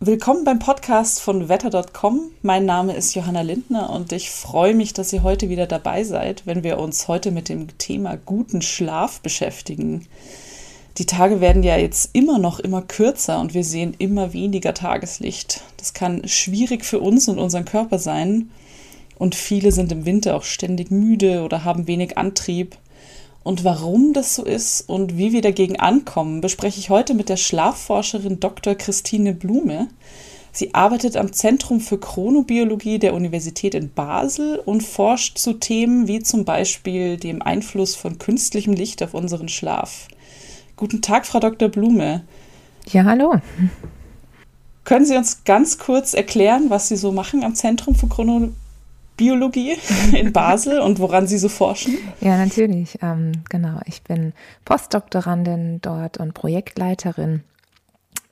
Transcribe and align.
Willkommen 0.00 0.44
beim 0.44 0.60
Podcast 0.60 1.20
von 1.20 1.48
wetter.com. 1.48 2.30
Mein 2.42 2.64
Name 2.64 2.94
ist 2.94 3.16
Johanna 3.16 3.40
Lindner 3.40 3.90
und 3.90 4.12
ich 4.12 4.30
freue 4.30 4.72
mich, 4.72 4.92
dass 4.92 5.12
ihr 5.12 5.24
heute 5.24 5.48
wieder 5.48 5.66
dabei 5.66 6.04
seid, 6.04 6.46
wenn 6.46 6.62
wir 6.62 6.78
uns 6.78 7.08
heute 7.08 7.32
mit 7.32 7.48
dem 7.48 7.76
Thema 7.78 8.16
guten 8.16 8.62
Schlaf 8.62 9.20
beschäftigen. 9.22 10.06
Die 10.98 11.06
Tage 11.06 11.40
werden 11.40 11.64
ja 11.64 11.76
jetzt 11.76 12.10
immer 12.12 12.38
noch 12.38 12.60
immer 12.60 12.82
kürzer 12.82 13.40
und 13.40 13.54
wir 13.54 13.64
sehen 13.64 13.96
immer 13.98 14.32
weniger 14.32 14.72
Tageslicht. 14.72 15.64
Das 15.78 15.94
kann 15.94 16.28
schwierig 16.28 16.84
für 16.84 17.00
uns 17.00 17.26
und 17.26 17.40
unseren 17.40 17.64
Körper 17.64 17.98
sein. 17.98 18.52
Und 19.18 19.34
viele 19.34 19.72
sind 19.72 19.90
im 19.90 20.06
Winter 20.06 20.36
auch 20.36 20.44
ständig 20.44 20.92
müde 20.92 21.42
oder 21.42 21.64
haben 21.64 21.88
wenig 21.88 22.16
Antrieb. 22.16 22.76
Und 23.42 23.64
warum 23.64 24.12
das 24.12 24.34
so 24.34 24.44
ist 24.44 24.82
und 24.88 25.16
wie 25.16 25.32
wir 25.32 25.42
dagegen 25.42 25.78
ankommen, 25.78 26.40
bespreche 26.40 26.80
ich 26.80 26.90
heute 26.90 27.14
mit 27.14 27.28
der 27.28 27.36
Schlafforscherin 27.36 28.40
Dr. 28.40 28.74
Christine 28.74 29.32
Blume. 29.32 29.88
Sie 30.52 30.74
arbeitet 30.74 31.16
am 31.16 31.32
Zentrum 31.32 31.80
für 31.80 31.98
Chronobiologie 31.98 32.98
der 32.98 33.14
Universität 33.14 33.74
in 33.74 33.90
Basel 33.92 34.58
und 34.58 34.82
forscht 34.82 35.38
zu 35.38 35.54
Themen 35.54 36.08
wie 36.08 36.20
zum 36.20 36.44
Beispiel 36.44 37.16
dem 37.16 37.42
Einfluss 37.42 37.94
von 37.94 38.18
künstlichem 38.18 38.74
Licht 38.74 39.02
auf 39.02 39.14
unseren 39.14 39.48
Schlaf. 39.48 40.08
Guten 40.76 41.00
Tag, 41.00 41.26
Frau 41.26 41.38
Dr. 41.38 41.68
Blume. 41.68 42.24
Ja, 42.90 43.04
hallo. 43.04 43.36
Können 44.84 45.04
Sie 45.04 45.16
uns 45.16 45.44
ganz 45.44 45.78
kurz 45.78 46.14
erklären, 46.14 46.70
was 46.70 46.88
Sie 46.88 46.96
so 46.96 47.12
machen 47.12 47.44
am 47.44 47.54
Zentrum 47.54 47.94
für 47.94 48.08
Chronobiologie? 48.08 48.54
Biologie 49.18 49.76
in 50.16 50.32
Basel 50.32 50.80
und 50.80 50.98
woran 50.98 51.26
Sie 51.26 51.36
so 51.36 51.50
forschen? 51.50 51.98
Ja, 52.22 52.38
natürlich. 52.38 52.98
Ähm, 53.02 53.32
genau. 53.50 53.80
Ich 53.84 54.02
bin 54.02 54.32
Postdoktorandin 54.64 55.80
dort 55.82 56.16
und 56.16 56.32
Projektleiterin 56.32 57.42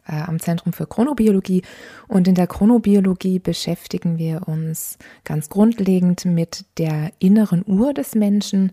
äh, 0.09 0.15
am 0.15 0.41
Zentrum 0.41 0.73
für 0.73 0.87
Chronobiologie. 0.87 1.61
Und 2.09 2.29
in 2.29 2.35
der 2.35 2.47
Chronobiologie 2.47 3.39
beschäftigen 3.39 4.17
wir 4.17 4.49
uns 4.49 4.97
ganz 5.25 5.51
grundlegend 5.51 6.25
mit 6.25 6.65
der 6.79 7.11
inneren 7.19 7.65
Uhr 7.67 7.93
des 7.93 8.15
Menschen 8.15 8.73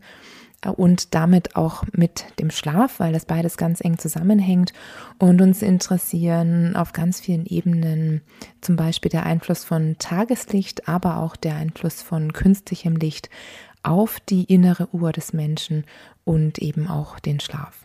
und 0.69 1.13
damit 1.13 1.55
auch 1.55 1.83
mit 1.91 2.25
dem 2.39 2.51
Schlaf, 2.51 2.99
weil 2.99 3.13
das 3.13 3.25
beides 3.25 3.57
ganz 3.57 3.81
eng 3.81 3.97
zusammenhängt 3.97 4.73
und 5.19 5.41
uns 5.41 5.61
interessieren 5.61 6.75
auf 6.75 6.93
ganz 6.93 7.19
vielen 7.19 7.45
Ebenen 7.45 8.21
zum 8.61 8.75
Beispiel 8.75 9.09
der 9.09 9.25
Einfluss 9.25 9.63
von 9.63 9.95
Tageslicht, 9.99 10.87
aber 10.87 11.17
auch 11.17 11.35
der 11.35 11.55
Einfluss 11.55 12.01
von 12.01 12.33
künstlichem 12.33 12.95
Licht 12.95 13.29
auf 13.83 14.19
die 14.19 14.45
innere 14.45 14.87
Uhr 14.93 15.11
des 15.11 15.33
Menschen 15.33 15.83
und 16.23 16.59
eben 16.59 16.87
auch 16.87 17.19
den 17.19 17.39
Schlaf. 17.39 17.82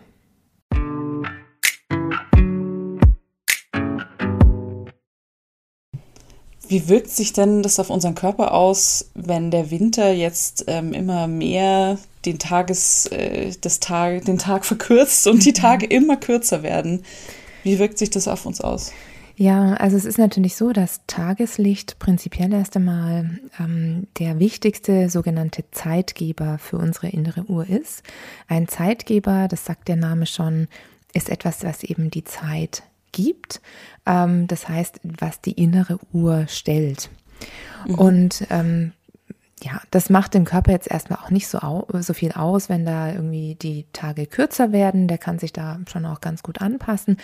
Wie 6.69 6.89
wirkt 6.89 7.11
sich 7.11 7.33
denn 7.33 7.63
das 7.63 7.81
auf 7.81 7.89
unseren 7.89 8.15
Körper 8.15 8.53
aus, 8.53 9.11
wenn 9.15 9.51
der 9.51 9.71
Winter 9.71 10.13
jetzt 10.13 10.65
ähm, 10.67 10.93
immer 10.93 11.27
mehr 11.27 11.99
den 12.27 12.39
Tages, 12.39 13.07
äh, 13.07 13.53
das 13.61 13.81
Tag, 13.81 14.27
den 14.27 14.37
Tag 14.37 14.67
verkürzt 14.67 15.27
und 15.27 15.45
die 15.47 15.51
mhm. 15.51 15.55
Tage 15.55 15.87
immer 15.87 16.17
kürzer 16.17 16.63
werden? 16.63 17.05
Wie 17.63 17.79
wirkt 17.79 17.99
sich 17.99 18.11
das 18.11 18.29
auf 18.29 18.45
uns 18.45 18.61
aus? 18.61 18.93
Ja, 19.37 19.75
also 19.75 19.97
es 19.97 20.05
ist 20.05 20.19
natürlich 20.19 20.57
so, 20.57 20.73
dass 20.73 21.01
Tageslicht 21.07 21.99
prinzipiell 22.01 22.53
erst 22.53 22.77
einmal 22.77 23.39
ähm, 23.59 24.09
der 24.19 24.39
wichtigste 24.41 25.09
sogenannte 25.09 25.65
Zeitgeber 25.71 26.59
für 26.59 26.77
unsere 26.77 27.09
innere 27.09 27.45
Uhr 27.45 27.67
ist. 27.69 28.03
Ein 28.49 28.67
Zeitgeber, 28.69 29.47
das 29.49 29.65
sagt 29.65 29.87
der 29.87 29.97
Name 29.97 30.27
schon, 30.27 30.67
ist 31.15 31.31
etwas, 31.31 31.63
was 31.63 31.85
eben 31.85 32.11
die 32.11 32.25
Zeit 32.25 32.83
gibt. 33.13 33.61
Ähm, 34.07 34.47
das 34.47 34.69
heißt, 34.69 35.01
was 35.03 35.41
die 35.41 35.53
innere 35.53 35.99
Uhr 36.13 36.47
stellt. 36.49 37.11
Mhm. 37.87 37.95
Und 37.95 38.47
ähm, 38.51 38.93
ja, 39.63 39.81
das 39.91 40.09
macht 40.09 40.35
dem 40.35 40.45
Körper 40.45 40.71
jetzt 40.71 40.91
erstmal 40.91 41.19
auch 41.19 41.31
nicht 41.31 41.49
so, 41.49 41.87
so 41.93 42.13
viel 42.13 42.33
aus, 42.33 42.69
wenn 42.69 42.85
da 42.85 43.13
irgendwie 43.13 43.57
die 43.57 43.87
Tage 43.93 44.27
kürzer 44.27 44.73
werden. 44.73 45.09
Der 45.09 45.19
kann 45.19 45.39
sich 45.39 45.53
da 45.53 45.81
schon 45.91 46.07
auch 46.07 46.21
ganz 46.21 46.43
gut 46.43 46.61
anpassen. 46.61 47.17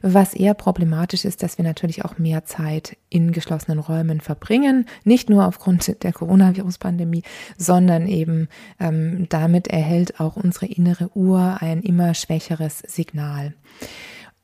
Was 0.00 0.32
eher 0.32 0.54
problematisch 0.54 1.24
ist, 1.24 1.42
dass 1.42 1.58
wir 1.58 1.64
natürlich 1.64 2.04
auch 2.04 2.18
mehr 2.18 2.44
Zeit 2.44 2.96
in 3.10 3.32
geschlossenen 3.32 3.78
Räumen 3.78 4.20
verbringen. 4.20 4.86
Nicht 5.04 5.28
nur 5.28 5.46
aufgrund 5.46 6.02
der 6.02 6.12
Coronavirus-Pandemie, 6.12 7.24
sondern 7.58 8.06
eben 8.06 8.48
ähm, 8.80 9.26
damit 9.28 9.68
erhält 9.68 10.18
auch 10.18 10.36
unsere 10.36 10.66
innere 10.66 11.14
Uhr 11.14 11.58
ein 11.60 11.82
immer 11.82 12.14
schwächeres 12.14 12.78
Signal. 12.78 13.54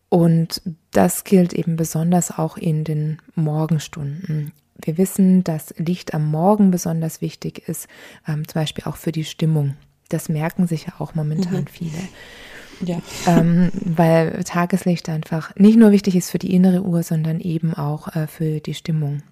Und 0.09 0.63
das 0.91 1.25
gilt 1.25 1.53
eben 1.53 1.77
besonders 1.77 2.31
auch 2.37 2.57
in 2.57 2.85
den 2.85 3.19
Morgenstunden. 3.35 4.53
Wir 4.83 4.97
wissen, 4.97 5.45
dass 5.45 5.75
Licht 5.77 6.15
am 6.15 6.31
Morgen 6.31 6.71
besonders 6.71 7.21
wichtig 7.21 7.69
ist, 7.69 7.89
ähm, 8.27 8.47
zum 8.47 8.61
Beispiel 8.61 8.85
auch 8.85 8.97
für 8.97 9.13
die 9.13 9.25
Stimmung. 9.25 9.77
Das 10.09 10.29
merken 10.29 10.67
sich 10.67 10.87
ja 10.87 10.95
auch 10.99 11.15
momentan 11.15 11.63
mhm. 11.63 11.67
viele. 11.67 11.99
Ja. 12.81 13.03
Ähm, 13.27 13.71
weil 13.75 14.45
Tageslicht 14.45 15.09
einfach 15.09 15.55
nicht 15.57 15.77
nur 15.77 15.91
wichtig 15.91 16.15
ist 16.15 16.31
für 16.31 16.39
die 16.39 16.55
innere 16.55 16.83
Uhr, 16.83 17.03
sondern 17.03 17.41
eben 17.41 17.75
auch 17.75 18.15
äh, 18.15 18.29
für 18.29 18.61
die 18.61 18.75
Stimmung. 18.75 19.23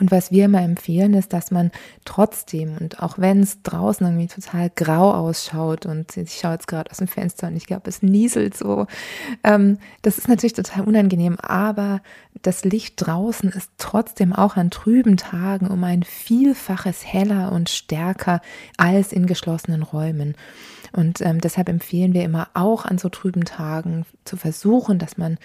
Und 0.00 0.10
was 0.10 0.30
wir 0.30 0.46
immer 0.46 0.62
empfehlen, 0.62 1.14
ist, 1.14 1.32
dass 1.32 1.50
man 1.50 1.70
trotzdem 2.04 2.76
und 2.78 3.02
auch 3.02 3.18
wenn 3.18 3.40
es 3.40 3.62
draußen 3.62 4.06
irgendwie 4.06 4.26
total 4.26 4.70
grau 4.70 5.12
ausschaut 5.12 5.86
und 5.86 6.16
ich 6.16 6.34
schaue 6.34 6.54
jetzt 6.54 6.66
gerade 6.66 6.90
aus 6.90 6.96
dem 6.96 7.08
Fenster 7.08 7.48
und 7.48 7.56
ich 7.56 7.66
glaube, 7.66 7.88
es 7.88 8.02
nieselt 8.02 8.56
so, 8.56 8.86
ähm, 9.44 9.78
das 10.00 10.18
ist 10.18 10.28
natürlich 10.28 10.54
total 10.54 10.84
unangenehm, 10.84 11.38
aber 11.40 12.00
das 12.40 12.64
Licht 12.64 12.94
draußen 12.96 13.50
ist 13.50 13.70
trotzdem 13.78 14.32
auch 14.32 14.56
an 14.56 14.70
trüben 14.70 15.16
Tagen 15.16 15.66
um 15.68 15.84
ein 15.84 16.02
Vielfaches 16.02 17.04
heller 17.06 17.52
und 17.52 17.68
stärker 17.68 18.40
als 18.78 19.12
in 19.12 19.26
geschlossenen 19.26 19.82
Räumen. 19.82 20.34
Und 20.92 21.20
ähm, 21.20 21.40
deshalb 21.40 21.68
empfehlen 21.68 22.12
wir 22.12 22.24
immer 22.24 22.48
auch 22.54 22.84
an 22.84 22.98
so 22.98 23.08
trüben 23.08 23.44
Tagen 23.44 24.04
zu 24.24 24.36
versuchen, 24.36 24.98
dass 24.98 25.16
man 25.16 25.38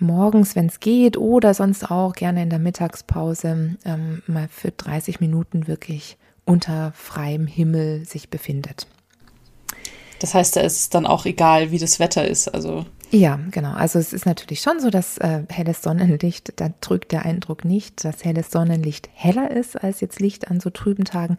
morgens, 0.00 0.56
wenn 0.56 0.66
es 0.66 0.80
geht, 0.80 1.16
oder 1.16 1.54
sonst 1.54 1.90
auch 1.90 2.14
gerne 2.14 2.42
in 2.42 2.50
der 2.50 2.58
Mittagspause 2.58 3.76
ähm, 3.84 4.22
mal 4.26 4.48
für 4.48 4.70
30 4.70 5.20
Minuten 5.20 5.66
wirklich 5.66 6.16
unter 6.44 6.92
freiem 6.96 7.46
Himmel 7.46 8.04
sich 8.04 8.28
befindet. 8.30 8.86
Das 10.20 10.34
heißt, 10.34 10.56
da 10.56 10.60
ist 10.60 10.78
es 10.78 10.88
dann 10.90 11.06
auch 11.06 11.24
egal, 11.24 11.70
wie 11.70 11.78
das 11.78 11.98
Wetter 11.98 12.26
ist. 12.26 12.48
Also 12.48 12.84
ja, 13.10 13.40
genau. 13.50 13.72
Also 13.72 13.98
es 13.98 14.12
ist 14.12 14.24
natürlich 14.24 14.60
schon 14.60 14.78
so, 14.78 14.88
dass 14.88 15.18
äh, 15.18 15.42
helles 15.48 15.82
Sonnenlicht, 15.82 16.52
da 16.60 16.70
drückt 16.80 17.10
der 17.10 17.24
Eindruck 17.24 17.64
nicht, 17.64 18.04
dass 18.04 18.24
helles 18.24 18.50
Sonnenlicht 18.50 19.08
heller 19.12 19.50
ist 19.50 19.82
als 19.82 20.00
jetzt 20.00 20.20
Licht 20.20 20.48
an 20.48 20.60
so 20.60 20.70
trüben 20.70 21.04
Tagen. 21.04 21.36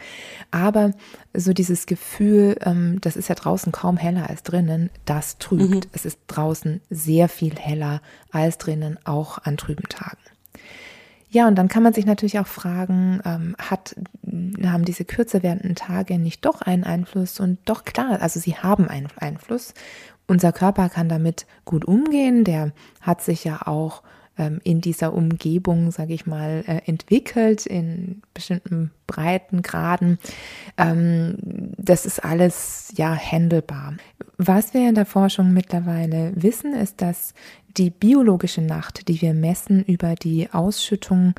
Aber 0.52 0.92
so 1.34 1.54
dieses 1.54 1.86
Gefühl, 1.86 2.58
ähm, 2.66 3.00
das 3.00 3.16
ist 3.16 3.30
ja 3.30 3.36
draußen 3.36 3.72
kaum 3.72 3.96
heller 3.96 4.30
als 4.30 4.44
drinnen, 4.44 4.90
das 5.06 5.38
trügt. 5.38 5.86
Mhm. 5.86 5.92
Es 5.94 6.06
ist 6.06 6.20
draußen 6.28 6.82
sehr 6.90 7.30
viel 7.30 7.56
heller 7.56 8.02
als 8.32 8.58
drinnen, 8.58 9.00
auch 9.06 9.38
an 9.38 9.56
trüben 9.56 9.88
Tagen. 9.88 10.18
Ja, 11.34 11.48
und 11.48 11.56
dann 11.56 11.70
kann 11.70 11.82
man 11.82 11.94
sich 11.94 12.06
natürlich 12.06 12.40
auch 12.40 12.48
fragen, 12.48 13.22
ähm, 13.24 13.56
hat, 13.58 13.96
haben 14.26 14.84
diese 14.84 15.06
kürzer 15.06 15.42
werdenden 15.44 15.76
Tage 15.76 16.20
nicht 16.20 16.44
doch 16.44 16.62
einen 16.62 16.84
Einfluss? 16.84 17.40
Und 17.40 17.58
doch 17.64 17.86
klar, 17.86 18.22
also 18.22 18.38
sie 18.42 18.58
haben 18.58 18.90
einen 18.90 19.08
Einfluss. 19.16 19.74
Unser 20.31 20.53
Körper 20.53 20.88
kann 20.88 21.09
damit 21.09 21.46
gut 21.66 21.84
umgehen. 21.84 22.46
Der 22.46 22.72
hat 23.02 23.22
sich 23.22 23.44
ja 23.44 23.68
auch 23.68 24.02
ähm, 24.38 24.62
in 24.64 24.80
dieser 24.80 25.14
Umgebung, 25.14 25.92
sage 25.92 26.14
ich 26.14 26.25
mal, 26.25 26.64
äh, 26.68 26.90
entwickelt 26.90 27.66
in 27.66 28.22
bestimmten 28.34 28.91
Breiten, 29.08 29.62
Graden. 29.62 30.20
Ähm, 30.78 31.36
das 31.75 32.06
ist 32.06 32.24
alles 32.24 32.94
ja 32.96 33.14
handelbar. 33.14 33.96
Was 34.38 34.74
wir 34.74 34.88
in 34.88 34.96
der 34.96 35.06
Forschung 35.06 35.52
mittlerweile 35.52 36.31
wissen, 36.34 36.75
ist, 36.75 37.02
dass 37.02 37.34
die 37.75 37.90
biologische 37.90 38.62
Nacht, 38.62 39.09
die 39.09 39.22
wir 39.22 39.34
messen 39.34 39.84
über 39.84 40.16
die 40.16 40.47
Ausschüttung 40.53 41.34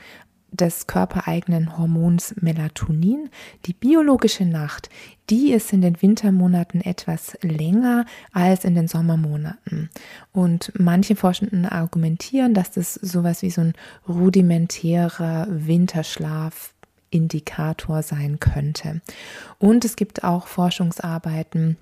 des 0.53 0.87
körpereigenen 0.87 1.77
Hormons 1.77 2.37
Melatonin. 2.41 3.31
Die 3.67 3.73
biologische 3.73 4.45
Nacht, 4.45 4.89
die 5.31 5.51
ist 5.53 5.73
in 5.73 5.81
den 5.81 6.01
Wintermonaten 6.01 6.83
etwas 6.83 7.37
länger 7.43 8.05
als 8.33 8.65
in 8.65 8.75
den 8.75 8.87
Sommermonaten. 8.87 9.91
Und 10.33 10.71
manche 10.79 11.17
Forschenden 11.17 11.67
argumentieren, 11.67 12.55
dass 12.55 12.71
das 12.71 12.95
sowas 12.95 13.43
wie 13.43 13.51
so 13.51 13.63
ein 13.63 13.73
rudimentärer 14.09 15.49
Winterschlafindikator 15.49 18.03
sein 18.03 18.39
könnte. 18.39 19.01
Und 19.59 19.85
es 19.85 19.97
gibt 19.97 20.23
auch 20.23 20.47
Forschungsarbeiten, 20.47 21.77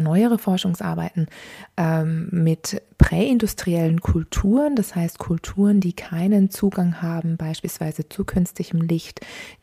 neuere 0.00 0.38
Forschungsarbeiten 0.38 1.28
ähm, 1.76 2.28
mit 2.30 2.82
präindustriellen 2.98 4.00
Kulturen, 4.00 4.76
das 4.76 4.94
heißt 4.94 5.18
Kulturen, 5.18 5.80
die 5.80 5.92
keinen 5.92 6.50
Zugang 6.50 7.00
haben, 7.00 7.36
beispielsweise 7.36 8.08
zu 8.08 8.24
künstlichem 8.24 8.80
Licht, 8.80 9.20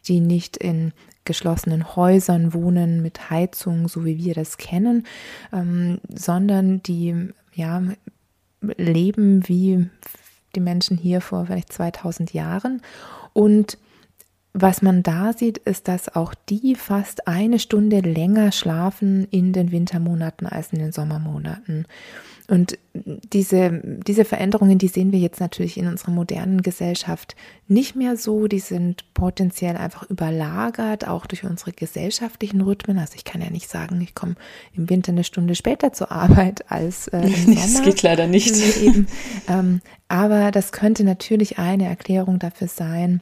die 0.07 0.19
nicht 0.19 0.57
in 0.57 0.94
geschlossenen 1.25 1.96
Häusern 1.96 2.54
wohnen 2.54 3.02
mit 3.02 3.30
Heizung, 3.30 3.88
so 3.88 4.06
wie 4.06 4.18
wir 4.18 4.34
das 4.34 4.57
kennen, 4.57 5.06
ähm, 5.52 6.00
sondern 6.13 6.81
die 6.84 7.30
ja 7.54 7.81
leben 8.62 9.48
wie 9.48 9.90
die 10.56 10.60
Menschen 10.60 10.98
hier 10.98 11.22
vor 11.22 11.46
vielleicht 11.46 11.74
2000 11.74 12.34
Jahren. 12.34 12.81
Und 13.34 13.78
was 14.57 14.81
man 14.81 15.04
da 15.04 15.34
sieht, 15.34 15.57
ist, 15.57 15.90
dass 15.90 16.16
auch 16.16 16.34
die 16.48 16.75
fast 16.75 17.28
eine 17.28 17.60
Stunde 17.60 18.00
länger 18.00 18.54
schlafen 18.54 19.28
in 19.30 19.52
den 19.52 19.74
Wintermonaten 19.74 20.48
als 20.48 20.72
in 20.72 20.80
den 20.80 20.94
Sommermonaten. 20.94 21.86
Und 22.48 22.78
diese, 22.94 23.81
diese 23.84 24.24
Veränderungen, 24.24 24.78
die 24.78 24.88
sehen 24.88 25.12
wir 25.12 25.19
jetzt 25.19 25.42
natürlich 25.42 25.78
in 25.78 25.88
unserer 25.88 26.12
modernen 26.12 26.62
Gesellschaft 26.62 27.36
nicht 27.68 27.98
mehr 27.98 28.16
so. 28.16 28.48
Die 28.48 28.60
sind 28.60 29.13
potenziell 29.13 29.75
einfach 29.75 30.10
überlagert, 30.10 31.06
auch 31.06 31.25
durch 31.25 31.44
unsere 31.44 31.74
gesellschaftlichen 31.74 32.62
Rhythmen. 32.62 32.98
Also 32.98 33.16
ich 33.16 33.25
kann 33.25 33.42
ja 33.42 33.50
nicht 33.50 33.69
sagen, 33.69 34.00
ich 34.00 34.16
komme 34.16 34.36
im 34.74 34.90
Winter 34.90 35.12
eine 35.12 35.25
Stunde 35.25 35.56
später 35.56 35.92
zur 35.92 36.13
Arbeit 36.13 36.72
als 36.72 37.10
äh, 37.10 37.28
im. 37.28 37.56
Das 37.56 37.81
geht 37.81 38.04
leider 38.04 38.28
nicht. 38.28 38.56
Eben. 38.81 39.07
Ähm, 39.50 39.81
aber 40.07 40.52
das 40.52 40.72
könnte 40.72 41.04
natürlich 41.04 41.57
eine 41.57 41.88
Erklärung 41.88 42.40
dafür 42.40 42.69
sein, 42.69 43.22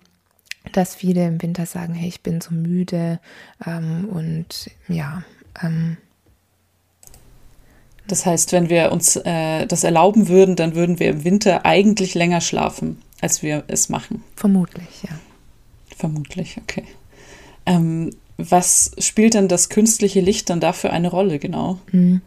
dass 0.71 0.95
viele 0.95 1.27
im 1.27 1.42
Winter 1.42 1.65
sagen, 1.65 1.94
hey, 1.94 2.07
ich 2.07 2.21
bin 2.21 2.42
so 2.42 2.54
müde 2.54 3.19
ähm, 3.65 4.07
und 4.10 4.71
ja. 4.88 5.24
Ähm, 5.62 5.98
das 8.07 8.25
heißt, 8.25 8.51
wenn 8.51 8.69
wir 8.69 8.92
uns 8.92 9.15
äh, 9.15 9.65
das 9.65 9.83
erlauben 9.83 10.27
würden, 10.27 10.56
dann 10.56 10.75
würden 10.75 11.00
wir 11.00 11.10
im 11.10 11.24
Winter 11.24 11.65
eigentlich 11.65 12.15
länger 12.15 12.42
schlafen, 12.42 13.01
als 13.21 13.42
wir 13.42 13.63
es 13.68 13.89
machen. 13.89 14.24
Vermutlich, 14.36 15.04
ja. 15.04 15.18
Vermutlich, 15.95 16.57
okay. 16.57 16.83
Ähm, 17.66 18.12
was 18.38 18.92
spielt 18.98 19.36
denn 19.36 19.48
das 19.48 19.69
künstliche 19.69 20.19
Licht 20.19 20.50
dann 20.50 20.59
dafür 20.59 20.92
eine 20.92 21.09
Rolle, 21.09 21.39
genau? 21.39 21.80
Mhm. 21.92 22.21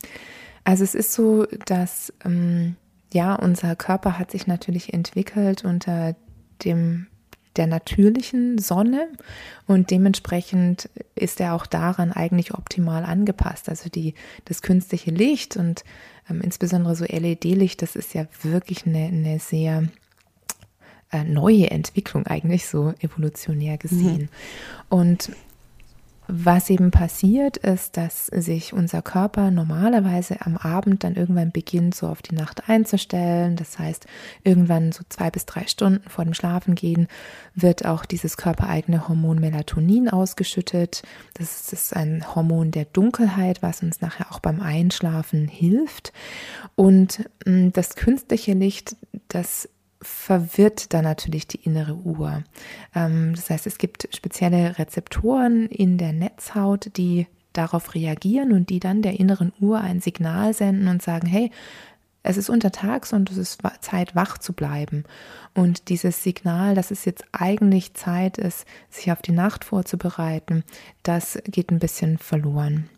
Also 0.64 0.82
es 0.82 0.94
ist 0.94 1.12
so, 1.12 1.46
dass 1.66 2.12
ähm, 2.24 2.76
ja, 3.12 3.34
unser 3.34 3.76
Körper 3.76 4.18
hat 4.18 4.30
sich 4.30 4.46
natürlich 4.46 4.92
entwickelt 4.92 5.64
unter 5.64 6.16
dem 6.64 7.06
der 7.56 7.66
natürlichen 7.66 8.58
Sonne 8.58 9.08
und 9.66 9.90
dementsprechend 9.90 10.88
ist 11.14 11.40
er 11.40 11.54
auch 11.54 11.66
daran 11.66 12.12
eigentlich 12.12 12.54
optimal 12.54 13.04
angepasst. 13.04 13.68
Also 13.68 13.88
die, 13.88 14.14
das 14.44 14.62
künstliche 14.62 15.10
Licht 15.10 15.56
und 15.56 15.84
ähm, 16.30 16.40
insbesondere 16.40 16.94
so 16.94 17.04
LED-Licht, 17.04 17.82
das 17.82 17.96
ist 17.96 18.14
ja 18.14 18.26
wirklich 18.42 18.86
eine, 18.86 19.06
eine 19.06 19.38
sehr 19.38 19.84
äh, 21.12 21.24
neue 21.24 21.70
Entwicklung 21.70 22.26
eigentlich 22.26 22.66
so 22.66 22.92
evolutionär 23.00 23.78
gesehen. 23.78 24.22
Mhm. 24.22 24.28
Und 24.88 25.30
was 26.28 26.70
eben 26.70 26.90
passiert 26.90 27.56
ist, 27.56 27.96
dass 27.96 28.26
sich 28.26 28.72
unser 28.72 29.02
Körper 29.02 29.50
normalerweise 29.50 30.40
am 30.40 30.56
Abend 30.56 31.04
dann 31.04 31.14
irgendwann 31.14 31.52
beginnt, 31.52 31.94
so 31.94 32.08
auf 32.08 32.22
die 32.22 32.34
Nacht 32.34 32.68
einzustellen. 32.68 33.56
Das 33.56 33.78
heißt, 33.78 34.06
irgendwann 34.42 34.92
so 34.92 35.02
zwei 35.08 35.30
bis 35.30 35.46
drei 35.46 35.66
Stunden 35.66 36.08
vor 36.08 36.24
dem 36.24 36.34
Schlafengehen 36.34 37.08
wird 37.54 37.84
auch 37.84 38.04
dieses 38.04 38.36
körpereigene 38.36 39.08
Hormon 39.08 39.38
Melatonin 39.38 40.08
ausgeschüttet. 40.08 41.02
Das 41.34 41.72
ist 41.72 41.94
ein 41.94 42.34
Hormon 42.34 42.70
der 42.70 42.86
Dunkelheit, 42.86 43.62
was 43.62 43.82
uns 43.82 44.00
nachher 44.00 44.32
auch 44.32 44.40
beim 44.40 44.60
Einschlafen 44.60 45.48
hilft. 45.48 46.12
Und 46.74 47.28
mm, 47.44 47.70
das 47.72 47.94
künstliche 47.94 48.52
Licht, 48.54 48.96
das 49.28 49.68
verwirrt 50.02 50.92
dann 50.92 51.04
natürlich 51.04 51.46
die 51.46 51.62
innere 51.64 51.94
Uhr. 51.94 52.42
Ähm, 52.94 53.34
das 53.34 53.50
heißt, 53.50 53.66
es 53.66 53.78
gibt 53.78 54.08
spezielle 54.14 54.78
Rezeptoren 54.78 55.66
in 55.66 55.98
der 55.98 56.12
Netzhaut, 56.12 56.90
die 56.96 57.26
darauf 57.52 57.94
reagieren 57.94 58.52
und 58.52 58.68
die 58.70 58.80
dann 58.80 59.02
der 59.02 59.18
inneren 59.18 59.52
Uhr 59.60 59.80
ein 59.80 60.00
Signal 60.00 60.52
senden 60.52 60.88
und 60.88 61.02
sagen, 61.02 61.26
hey, 61.26 61.50
es 62.22 62.36
ist 62.36 62.50
untertags 62.50 63.12
und 63.12 63.30
es 63.30 63.36
ist 63.36 63.62
Zeit, 63.80 64.16
wach 64.16 64.38
zu 64.38 64.52
bleiben. 64.52 65.04
Und 65.54 65.88
dieses 65.88 66.24
Signal, 66.24 66.74
dass 66.74 66.90
es 66.90 67.04
jetzt 67.04 67.24
eigentlich 67.30 67.94
Zeit 67.94 68.36
ist, 68.36 68.66
sich 68.90 69.12
auf 69.12 69.22
die 69.22 69.32
Nacht 69.32 69.64
vorzubereiten, 69.64 70.64
das 71.04 71.38
geht 71.44 71.70
ein 71.70 71.78
bisschen 71.78 72.18
verloren. 72.18 72.90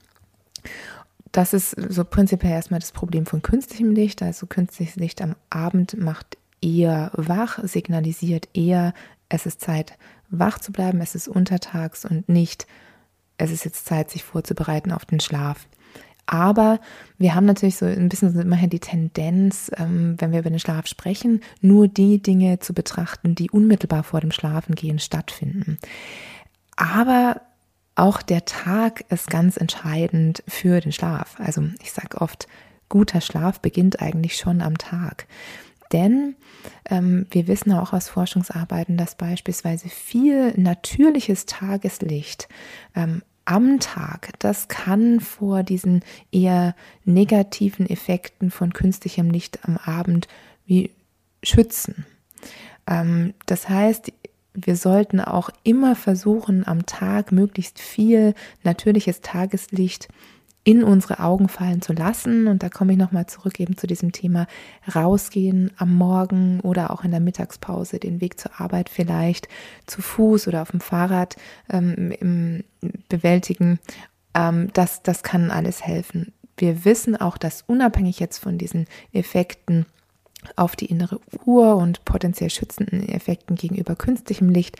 Das 1.30 1.52
ist 1.52 1.76
so 1.90 2.04
prinzipiell 2.04 2.52
erstmal 2.52 2.80
das 2.80 2.92
Problem 2.92 3.26
von 3.26 3.42
künstlichem 3.42 3.90
Licht. 3.90 4.22
Also 4.22 4.46
künstliches 4.46 4.96
Licht 4.96 5.20
am 5.20 5.36
Abend 5.50 5.98
macht 5.98 6.38
eher 6.60 7.10
wach, 7.14 7.58
signalisiert 7.62 8.49
eher, 8.55 8.94
es 9.28 9.46
ist 9.46 9.60
Zeit, 9.60 9.99
wach 10.31 10.58
zu 10.58 10.72
bleiben, 10.72 11.00
es 11.00 11.14
ist 11.14 11.28
untertags 11.28 12.05
und 12.05 12.28
nicht, 12.28 12.66
es 13.37 13.50
ist 13.50 13.64
jetzt 13.64 13.87
Zeit, 13.87 14.10
sich 14.10 14.25
vorzubereiten 14.25 14.93
auf 14.93 15.05
den 15.05 15.20
Schlaf. 15.20 15.66
Aber 16.26 16.78
wir 17.16 17.34
haben 17.34 17.46
natürlich 17.46 17.76
so 17.76 17.87
ein 17.87 18.10
bisschen 18.10 18.38
immerhin 18.38 18.69
die 18.69 18.81
Tendenz, 18.81 19.70
ähm, 19.76 20.16
wenn 20.19 20.31
wir 20.31 20.40
über 20.40 20.50
den 20.50 20.58
Schlaf 20.58 20.87
sprechen, 20.87 21.40
nur 21.62 21.88
die 21.88 22.20
Dinge 22.20 22.58
zu 22.58 22.75
betrachten, 22.75 23.34
die 23.34 23.50
unmittelbar 23.50 24.02
vor 24.02 24.20
dem 24.20 24.31
Schlafengehen 24.31 24.99
stattfinden. 24.99 25.78
Aber 26.76 27.40
auch 27.94 28.20
der 28.20 28.44
Tag 28.44 29.06
ist 29.08 29.31
ganz 29.31 29.56
entscheidend 29.56 30.44
für 30.46 30.81
den 30.81 30.93
Schlaf. 30.93 31.37
Also 31.38 31.64
ich 31.82 31.93
sage 31.93 32.20
oft, 32.20 32.46
guter 32.90 33.22
Schlaf 33.22 33.60
beginnt 33.60 34.02
eigentlich 34.02 34.37
schon 34.37 34.60
am 34.60 34.76
Tag. 34.76 35.26
Denn 35.93 36.37
ähm, 36.88 37.26
wir 37.31 37.46
wissen 37.49 37.73
auch 37.73 37.93
aus 37.93 38.08
Forschungsarbeiten, 38.08 38.96
dass 38.96 39.14
beispielsweise 39.14 39.88
viel 39.88 40.52
natürliches 40.56 41.46
Tageslicht 41.46 42.49
ähm, 42.94 43.23
am 43.44 43.81
Tag, 43.81 44.32
das 44.40 44.69
kann 44.69 45.20
vor 45.20 45.62
diesen 45.62 46.02
eher 46.31 46.75
negativen 47.06 47.88
Effekten 47.88 48.50
von 48.50 48.75
künstlichem 48.75 49.31
Licht 49.31 49.61
am 49.67 49.79
Abend 49.79 50.29
wie 50.67 50.90
schützen. 51.43 52.05
Ähm, 52.87 53.32
das 53.46 53.69
heißt, 53.69 54.12
wir 54.52 54.76
sollten 54.76 55.20
auch 55.20 55.50
immer 55.62 55.94
versuchen, 55.96 56.67
am 56.67 56.84
Tag 56.84 57.32
möglichst 57.32 57.79
viel 57.81 58.34
natürliches 58.64 59.20
Tageslicht 59.20 60.08
in 60.69 60.85
unsere 60.85 61.20
Augen 61.20 61.49
fallen 61.49 61.81
zu 61.81 61.94
lassen. 61.94 62.47
Und 62.47 62.62
da 62.62 62.69
komme 62.69 62.93
ich 62.93 62.99
nochmal 62.99 63.26
zurück 63.26 63.59
eben 63.59 63.79
zu 63.79 63.87
diesem 63.87 64.12
Thema 64.12 64.47
rausgehen 64.94 65.70
am 65.79 65.94
Morgen 65.94 66.61
oder 66.61 66.91
auch 66.91 67.05
in 67.05 67.11
der 67.11 67.20
Mittagspause, 67.20 67.99
den 67.99 68.20
Weg 68.20 68.38
zur 68.38 68.61
Arbeit 68.61 68.91
vielleicht 68.91 69.49
zu 69.87 70.03
Fuß 70.03 70.47
oder 70.47 70.61
auf 70.61 70.73
dem 70.73 70.81
Fahrrad 70.81 71.37
ähm, 71.70 72.65
bewältigen. 73.09 73.79
Ähm, 74.35 74.69
das, 74.75 75.03
das 75.03 75.23
kann 75.23 75.50
alles 75.50 75.87
helfen. 75.87 76.35
Wir 76.59 76.85
wissen 76.85 77.17
auch, 77.17 77.38
dass 77.38 77.62
unabhängig 77.62 78.20
jetzt 78.20 78.37
von 78.37 78.59
diesen 78.59 78.88
Effekten 79.15 79.87
auf 80.55 80.76
die 80.76 80.87
innere 80.87 81.19
Uhr 81.47 81.76
und 81.76 82.05
potenziell 82.05 82.50
schützenden 82.50 83.09
Effekten 83.09 83.56
gegenüber 83.56 83.97
künstlichem 83.97 84.50
Licht, 84.50 84.76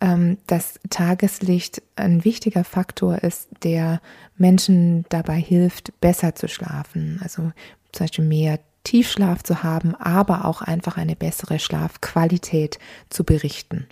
ähm, 0.00 0.38
dass 0.46 0.80
Tageslicht 0.88 1.82
ein 1.96 2.24
wichtiger 2.24 2.64
Faktor 2.64 3.18
ist, 3.18 3.48
der 3.62 4.00
Menschen 4.36 5.04
dabei 5.08 5.38
hilft, 5.38 6.00
besser 6.00 6.34
zu 6.34 6.48
schlafen. 6.48 7.20
Also 7.22 7.52
zum 7.92 8.06
Beispiel 8.06 8.24
mehr 8.24 8.60
Tiefschlaf 8.84 9.42
zu 9.42 9.62
haben, 9.62 9.94
aber 9.94 10.46
auch 10.46 10.62
einfach 10.62 10.96
eine 10.96 11.16
bessere 11.16 11.58
Schlafqualität 11.58 12.78
zu 13.10 13.24
berichten. 13.24 13.86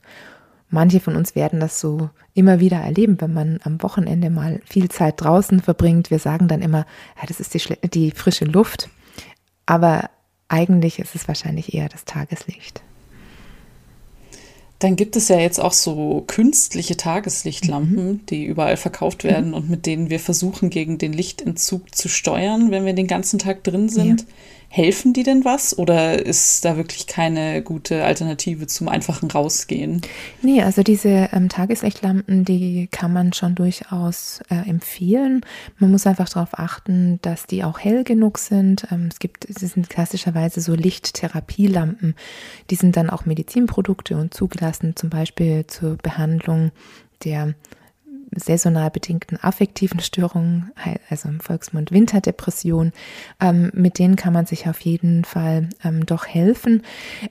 Manche 0.70 1.00
von 1.00 1.16
uns 1.16 1.34
werden 1.34 1.60
das 1.60 1.80
so 1.80 2.10
immer 2.34 2.60
wieder 2.60 2.78
erleben, 2.78 3.20
wenn 3.20 3.32
man 3.32 3.60
am 3.64 3.82
Wochenende 3.82 4.28
mal 4.28 4.60
viel 4.66 4.90
Zeit 4.90 5.20
draußen 5.20 5.60
verbringt. 5.60 6.10
Wir 6.10 6.18
sagen 6.18 6.46
dann 6.48 6.60
immer, 6.60 6.86
ja, 7.18 7.26
das 7.26 7.40
ist 7.40 7.54
die, 7.54 7.88
die 7.88 8.10
frische 8.10 8.44
Luft. 8.44 8.90
Aber 9.64 10.10
eigentlich 10.48 10.98
ist 10.98 11.14
es 11.14 11.26
wahrscheinlich 11.28 11.74
eher 11.74 11.88
das 11.88 12.04
Tageslicht. 12.04 12.82
Dann 14.78 14.94
gibt 14.94 15.16
es 15.16 15.28
ja 15.28 15.38
jetzt 15.38 15.58
auch 15.58 15.72
so 15.72 16.22
künstliche 16.26 16.96
Tageslichtlampen, 16.96 18.06
mhm. 18.06 18.26
die 18.26 18.44
überall 18.44 18.76
verkauft 18.76 19.24
werden 19.24 19.48
mhm. 19.48 19.54
und 19.54 19.70
mit 19.70 19.86
denen 19.86 20.08
wir 20.08 20.20
versuchen, 20.20 20.70
gegen 20.70 20.98
den 20.98 21.12
Lichtentzug 21.12 21.94
zu 21.94 22.08
steuern, 22.08 22.70
wenn 22.70 22.86
wir 22.86 22.92
den 22.92 23.08
ganzen 23.08 23.38
Tag 23.38 23.64
drin 23.64 23.88
sind. 23.88 24.20
Ja. 24.20 24.26
Helfen 24.70 25.14
die 25.14 25.22
denn 25.22 25.46
was 25.46 25.78
oder 25.78 26.24
ist 26.24 26.62
da 26.64 26.76
wirklich 26.76 27.06
keine 27.06 27.62
gute 27.62 28.04
Alternative 28.04 28.66
zum 28.66 28.88
einfachen 28.88 29.30
Rausgehen? 29.30 30.02
Nee, 30.42 30.62
also 30.62 30.82
diese 30.82 31.30
ähm, 31.32 31.48
Tageslichtlampen, 31.48 32.44
die 32.44 32.86
kann 32.90 33.12
man 33.12 33.32
schon 33.32 33.54
durchaus 33.54 34.40
äh, 34.50 34.68
empfehlen. 34.68 35.40
Man 35.78 35.90
muss 35.90 36.06
einfach 36.06 36.28
darauf 36.28 36.58
achten, 36.58 37.18
dass 37.22 37.46
die 37.46 37.64
auch 37.64 37.78
hell 37.78 38.04
genug 38.04 38.36
sind. 38.36 38.86
Ähm, 38.92 39.08
es 39.10 39.20
gibt, 39.20 39.48
es 39.48 39.56
sind 39.56 39.88
klassischerweise 39.88 40.60
so 40.60 40.74
Lichttherapielampen. 40.74 42.14
Die 42.68 42.76
sind 42.76 42.96
dann 42.96 43.08
auch 43.08 43.24
Medizinprodukte 43.24 44.18
und 44.18 44.34
zugelassen, 44.34 44.96
zum 44.96 45.08
Beispiel 45.08 45.66
zur 45.66 45.96
Behandlung 45.96 46.72
der 47.24 47.54
saisonal 48.38 48.90
bedingten 48.90 49.38
affektiven 49.40 50.00
Störungen, 50.00 50.72
also 51.10 51.28
im 51.28 51.40
Volksmund 51.40 51.92
Winterdepression. 51.92 52.92
Ähm, 53.40 53.70
mit 53.74 53.98
denen 53.98 54.16
kann 54.16 54.32
man 54.32 54.46
sich 54.46 54.68
auf 54.68 54.80
jeden 54.80 55.24
Fall 55.24 55.68
ähm, 55.84 56.06
doch 56.06 56.26
helfen. 56.26 56.82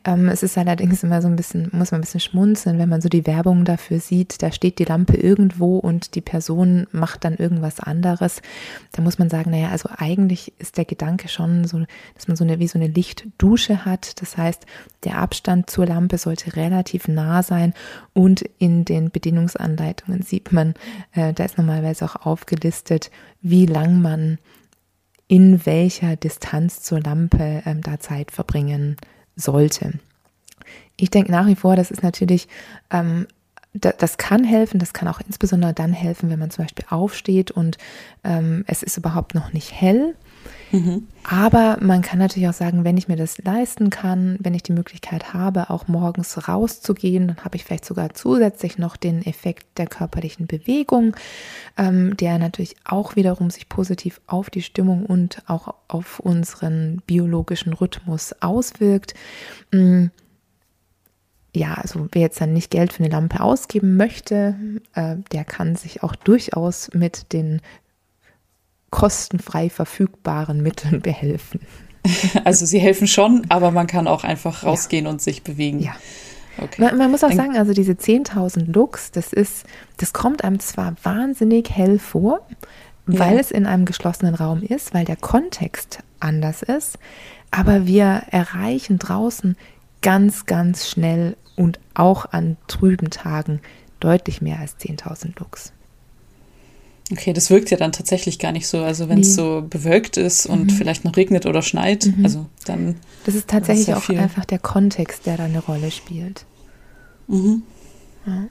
Ähm, 0.06 0.30
es 0.30 0.44
ist 0.44 0.58
allerdings 0.58 1.04
immer 1.04 1.22
so 1.22 1.28
ein 1.28 1.36
bisschen, 1.36 1.70
muss 1.72 1.92
man 1.92 2.00
ein 2.00 2.04
bisschen 2.04 2.20
schmunzeln, 2.20 2.80
wenn 2.80 2.90
man 2.90 3.02
so 3.02 3.10
die 3.10 3.26
Werbung 3.26 3.66
dafür 3.66 4.00
sieht, 4.00 4.42
da 4.42 4.52
steht 4.52 4.80
die 4.80 4.86
Lampe 4.86 5.18
irgendwo 5.18 5.78
und 5.78 6.16
die 6.16 6.22
Person 6.22 6.88
macht 6.92 7.26
dann 7.26 7.36
irgendwas 7.36 7.80
anderes. 7.80 8.42
Da 8.92 9.02
muss 9.02 9.20
man 9.20 9.30
sagen, 9.30 9.52
naja, 9.52 9.70
also 9.70 9.90
eigentlich 9.98 10.54
ist 10.60 10.78
der 10.78 10.86
Gedanke 10.86 11.28
schon 11.28 11.66
so, 11.66 11.84
dass 12.16 12.28
man 12.28 12.38
so 12.38 12.44
eine, 12.44 12.60
wie 12.60 12.68
so 12.68 12.80
eine 12.80 12.88
Lichtdusche 12.88 13.86
hat. 13.86 14.22
Das 14.22 14.38
heißt, 14.38 14.66
der 15.04 15.18
Abstand 15.18 15.70
zur 15.70 15.86
Lampe 15.86 16.18
sollte 16.18 16.56
relativ 16.56 17.08
nah 17.08 17.44
sein 17.44 17.74
und 18.14 18.44
in 18.58 18.86
den 18.86 19.12
Bedienungsanleitungen 19.12 20.22
sieht 20.22 20.52
man, 20.52 20.74
äh, 21.13 21.34
da 21.34 21.44
ist 21.46 21.58
normalerweise 21.58 22.06
auch 22.06 22.16
aufgelistet, 22.25 23.12
wie 23.42 23.66
lang 23.66 24.01
man 24.01 24.38
in 25.27 25.66
welcher 25.66 26.16
Distanz 26.16 26.82
zur 26.82 27.01
Lampe 27.01 27.62
ähm, 27.66 27.82
da 27.82 28.00
Zeit 28.00 28.32
verbringen 28.32 28.96
sollte. 29.36 29.94
Ich 30.96 31.12
denke 31.12 31.32
nach 31.32 31.48
wie 31.48 31.56
vor, 31.56 31.75
das 31.75 31.92
ist 31.92 32.04
natürlich 32.04 32.48
ähm, 32.89 33.27
das 33.74 34.18
kann 34.18 34.44
helfen, 34.44 34.80
das 34.80 34.94
kann 34.94 35.08
auch 35.08 35.20
insbesondere 35.25 35.74
dann 35.74 35.94
helfen, 35.94 36.30
wenn 36.30 36.39
man 36.39 36.50
zum 36.51 36.66
Beispiel 36.66 36.86
aufsteht 36.89 37.51
und 37.51 37.77
ähm, 38.24 38.63
es 38.68 38.84
ist 38.84 38.98
überhaupt 38.98 39.36
noch 39.36 39.54
nicht 39.54 39.72
hell. 39.72 40.16
Mhm. 40.71 41.07
Aber 41.24 41.77
man 41.81 42.01
kann 42.01 42.19
natürlich 42.19 42.47
auch 42.50 42.53
sagen, 42.53 42.83
wenn 42.83 42.97
ich 42.97 43.07
mir 43.07 43.15
das 43.15 43.38
leisten 43.38 43.89
kann, 43.89 44.38
wenn 44.39 44.53
ich 44.53 44.63
die 44.63 44.74
Möglichkeit 44.74 45.33
habe, 45.33 45.69
auch 45.69 45.88
morgens 45.88 46.47
rauszugehen, 46.47 47.27
dann 47.27 47.45
habe 47.45 47.55
ich 47.55 47.63
vielleicht 47.63 47.86
sogar 47.86 48.13
zusätzlich 48.13 48.77
noch 48.77 48.97
den 48.97 49.25
Effekt 49.25 49.77
der 49.77 49.88
körperlichen 49.88 50.47
Bewegung, 50.47 51.15
ähm, 51.77 52.15
der 52.17 52.38
natürlich 52.38 52.75
auch 52.86 53.15
wiederum 53.15 53.50
sich 53.50 53.69
positiv 53.69 54.21
auf 54.27 54.50
die 54.50 54.62
Stimmung 54.62 55.05
und 55.05 55.41
auch 55.47 55.74
auf 55.88 56.19
unseren 56.19 57.01
biologischen 57.05 57.74
Rhythmus 57.74 58.33
auswirkt. 58.41 59.13
Mhm 59.71 60.12
ja, 61.55 61.74
also 61.74 62.07
wer 62.12 62.21
jetzt 62.21 62.39
dann 62.39 62.53
nicht 62.53 62.71
Geld 62.71 62.93
für 62.93 63.03
eine 63.03 63.12
Lampe 63.12 63.39
ausgeben 63.39 63.97
möchte, 63.97 64.55
äh, 64.93 65.15
der 65.31 65.43
kann 65.43 65.75
sich 65.75 66.03
auch 66.03 66.15
durchaus 66.15 66.93
mit 66.93 67.33
den 67.33 67.62
kostenfrei 68.89 69.70
verfügbaren 69.70 70.62
Mitteln 70.62 71.01
behelfen. 71.01 71.60
Also 72.46 72.65
sie 72.65 72.79
helfen 72.79 73.06
schon, 73.06 73.46
aber 73.50 73.72
man 73.72 73.86
kann 73.86 74.08
auch 74.08 74.24
einfach 74.24 74.63
rausgehen 74.63 75.06
ja. 75.06 75.12
und 75.12 75.22
sich 75.22 75.44
bewegen. 75.44 75.79
Ja. 75.79 75.94
Okay. 76.58 76.82
Man, 76.82 76.98
man, 76.98 77.12
muss 77.12 77.24
auch 77.24 77.34
sagen, 77.34 77.58
also 77.58 77.74
diese 77.74 77.94
10.000 77.94 78.72
Lux, 78.72 79.12
das 79.12 79.34
ist, 79.34 79.65
das 79.98 80.13
kommt 80.13 80.46
einem 80.46 80.62
zwar 80.62 80.96
wahnsinnig 81.03 81.70
hell 81.70 82.00
vor, 82.00 82.48
weil 83.06 83.36
ja. 83.36 83.39
es 83.39 83.51
in 83.51 83.65
einem 83.65 83.84
geschlossenen 83.84 84.36
Raum 84.36 84.63
ist, 84.63 84.94
weil 84.94 85.03
der 85.06 85.17
Kontext 85.17 86.00
anders 86.20 86.63
ist, 86.63 86.98
aber 87.51 87.86
wir 87.86 88.24
erreichen 88.32 89.00
draußen 89.00 89.58
ganz, 90.01 90.46
ganz 90.46 90.89
schnell 90.89 91.36
und 91.56 91.79
auch 91.94 92.32
an 92.32 92.58
trüben 92.67 93.10
Tagen 93.10 93.62
deutlich 94.00 94.41
mehr 94.41 94.60
als 94.60 94.77
10.000 94.77 95.39
Lux. 95.39 95.74
Okay, 97.12 97.32
das 97.32 97.50
wirkt 97.50 97.72
ja 97.72 97.78
dann 97.78 97.94
tatsächlich 97.94 98.38
gar 98.38 98.52
nicht 98.52 98.68
so. 98.68 98.80
Also 98.80 99.08
wenn 99.08 99.22
es 99.22 99.34
so 99.34 99.66
bewölkt 99.68 100.18
ist 100.18 100.46
und 100.46 100.66
mhm. 100.66 100.70
vielleicht 100.72 101.06
noch 101.06 101.16
regnet 101.16 101.46
oder 101.46 101.62
schneit, 101.62 102.06
mhm. 102.06 102.26
also 102.26 102.46
dann. 102.66 102.96
Das 103.26 103.36
ist 103.36 103.48
tatsächlich 103.48 103.94
auch 103.96 104.04
viel. 104.04 104.20
einfach 104.20 104.46
der 104.46 104.60
Kontext, 104.60 105.26
der 105.26 105.38
da 105.38 105.46
eine 105.46 105.60
Rolle 105.60 105.92
spielt. 105.92 106.46
Mhm. 107.28 107.64
Ja. 108.26 108.48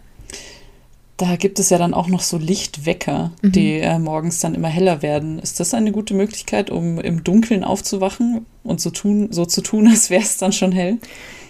Da 1.18 1.36
gibt 1.36 1.58
es 1.58 1.70
ja 1.70 1.78
dann 1.78 1.94
auch 1.94 2.08
noch 2.08 2.20
so 2.20 2.36
Lichtwecker, 2.36 3.32
mhm. 3.42 3.52
die 3.52 3.78
äh, 3.78 3.98
morgens 3.98 4.40
dann 4.40 4.54
immer 4.54 4.68
heller 4.68 5.02
werden. 5.02 5.38
Ist 5.38 5.60
das 5.60 5.74
eine 5.74 5.92
gute 5.92 6.14
Möglichkeit, 6.14 6.70
um 6.70 6.98
im 6.98 7.24
Dunkeln 7.24 7.64
aufzuwachen 7.64 8.46
und 8.64 8.80
so, 8.80 8.90
tun, 8.90 9.32
so 9.32 9.44
zu 9.44 9.60
tun, 9.62 9.88
als 9.90 10.08
wäre 10.08 10.22
es 10.22 10.38
dann 10.38 10.52
schon 10.52 10.72
hell? 10.72 10.98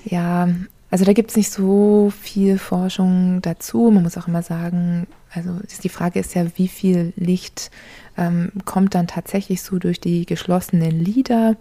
Ja, 0.04 0.48
also 0.90 1.04
da 1.04 1.12
gibt 1.12 1.30
es 1.30 1.36
nicht 1.36 1.50
so 1.50 2.12
viel 2.20 2.58
Forschung 2.58 3.42
dazu. 3.42 3.90
Man 3.90 4.04
muss 4.04 4.16
auch 4.16 4.28
immer 4.28 4.42
sagen, 4.42 5.08
also 5.36 5.60
die 5.82 5.88
Frage 5.88 6.18
ist 6.18 6.34
ja, 6.34 6.44
wie 6.56 6.68
viel 6.68 7.12
Licht 7.16 7.70
ähm, 8.16 8.52
kommt 8.64 8.94
dann 8.94 9.06
tatsächlich 9.06 9.62
so 9.62 9.78
durch 9.78 10.00
die 10.00 10.26
geschlossenen 10.26 10.90
Lider. 10.90 11.56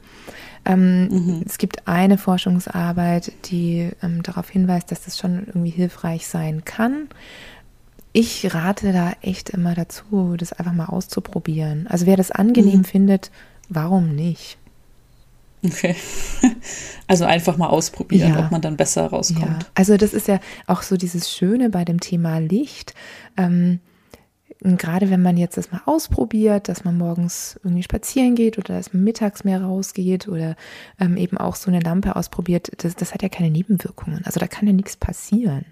Ähm, 0.63 1.07
mhm. 1.07 1.43
Es 1.45 1.57
gibt 1.57 1.87
eine 1.87 2.17
Forschungsarbeit, 2.17 3.31
die 3.45 3.91
ähm, 4.01 4.23
darauf 4.23 4.49
hinweist, 4.49 4.91
dass 4.91 5.03
das 5.03 5.17
schon 5.17 5.45
irgendwie 5.47 5.69
hilfreich 5.69 6.27
sein 6.27 6.63
kann. 6.65 7.09
Ich 8.13 8.53
rate 8.53 8.93
da 8.93 9.11
echt 9.21 9.49
immer 9.49 9.75
dazu, 9.75 10.35
das 10.37 10.53
einfach 10.53 10.73
mal 10.73 10.85
auszuprobieren. 10.85 11.87
Also 11.87 12.05
wer 12.05 12.15
das 12.15 12.31
angenehm 12.31 12.79
mhm. 12.79 12.85
findet, 12.85 13.31
warum 13.67 14.15
nicht? 14.15 14.57
Okay. 15.65 15.95
Also 17.07 17.25
einfach 17.25 17.55
mal 17.55 17.67
ausprobieren, 17.67 18.33
ja. 18.33 18.39
ob 18.39 18.51
man 18.51 18.61
dann 18.61 18.77
besser 18.77 19.05
rauskommt. 19.05 19.45
Ja. 19.45 19.69
Also 19.75 19.95
das 19.95 20.11
ist 20.11 20.27
ja 20.27 20.39
auch 20.65 20.81
so 20.81 20.97
dieses 20.97 21.31
Schöne 21.31 21.69
bei 21.69 21.85
dem 21.85 21.99
Thema 21.99 22.39
Licht. 22.39 22.95
Ähm, 23.37 23.79
gerade 24.59 25.11
wenn 25.11 25.21
man 25.21 25.37
jetzt 25.37 25.55
das 25.55 25.71
mal 25.71 25.81
ausprobiert, 25.85 26.67
dass 26.67 26.83
man 26.83 26.97
morgens 26.97 27.59
irgendwie 27.63 27.83
spazieren 27.83 28.33
geht 28.33 28.57
oder 28.57 28.75
dass 28.75 28.91
man 28.91 29.03
mittags 29.03 29.43
mehr 29.43 29.61
rausgeht 29.61 30.27
oder 30.27 30.55
ähm, 30.99 31.15
eben 31.15 31.37
auch 31.37 31.55
so 31.55 31.69
eine 31.69 31.79
Lampe 31.79 32.15
ausprobiert, 32.15 32.71
das, 32.77 32.95
das 32.95 33.13
hat 33.13 33.21
ja 33.21 33.29
keine 33.29 33.51
Nebenwirkungen. 33.51 34.25
Also 34.25 34.39
da 34.39 34.47
kann 34.47 34.65
ja 34.65 34.73
nichts 34.73 34.97
passieren. 34.97 35.65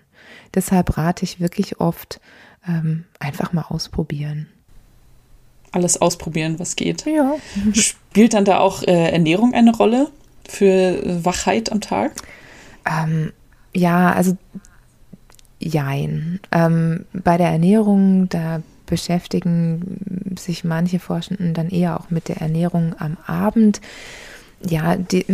Deshalb 0.53 0.99
rate 0.99 1.23
ich 1.23 1.39
wirklich 1.39 1.79
oft, 1.79 2.21
ähm, 2.67 3.05
einfach 3.19 3.53
mal 3.53 3.65
ausprobieren 3.69 4.47
alles 5.73 6.01
ausprobieren, 6.01 6.59
was 6.59 6.75
geht. 6.75 7.05
Ja. 7.05 7.35
Spielt 7.73 8.33
dann 8.33 8.45
da 8.45 8.59
auch 8.59 8.83
äh, 8.83 9.11
Ernährung 9.11 9.53
eine 9.53 9.75
Rolle 9.75 10.07
für 10.47 11.01
Wachheit 11.25 11.71
am 11.71 11.81
Tag? 11.81 12.13
Ähm, 12.85 13.33
ja, 13.73 14.13
also 14.13 14.37
jein. 15.59 16.39
Ähm, 16.51 17.05
bei 17.13 17.37
der 17.37 17.49
Ernährung, 17.49 18.29
da 18.29 18.61
beschäftigen 18.85 20.35
sich 20.37 20.63
manche 20.63 20.99
Forschenden 20.99 21.53
dann 21.53 21.69
eher 21.69 21.99
auch 21.99 22.09
mit 22.09 22.27
der 22.27 22.37
Ernährung 22.37 22.95
am 22.99 23.17
Abend. 23.25 23.81
Ja, 24.65 24.97
die, 24.97 25.25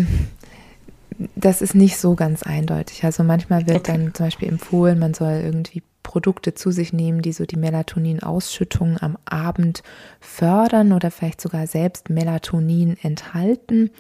das 1.35 1.61
ist 1.61 1.75
nicht 1.75 1.97
so 1.97 2.15
ganz 2.15 2.43
eindeutig. 2.43 3.03
Also 3.03 3.23
manchmal 3.23 3.67
wird 3.67 3.79
okay. 3.79 3.91
dann 3.91 4.13
zum 4.13 4.27
Beispiel 4.27 4.49
empfohlen, 4.49 4.99
man 4.99 5.13
soll 5.13 5.41
irgendwie 5.43 5.83
Produkte 6.09 6.55
zu 6.55 6.71
sich 6.71 6.91
nehmen, 6.91 7.21
die 7.21 7.33
so 7.33 7.45
die 7.45 7.55
Melatoninausschüttung 7.55 8.97
am 8.97 9.15
Abend 9.25 9.83
fördern 10.19 10.91
oder 10.91 11.11
vielleicht 11.11 11.39
sogar 11.39 11.67
selbst 11.67 12.09
Melatonin 12.09 12.97
enthalten. 12.99 13.91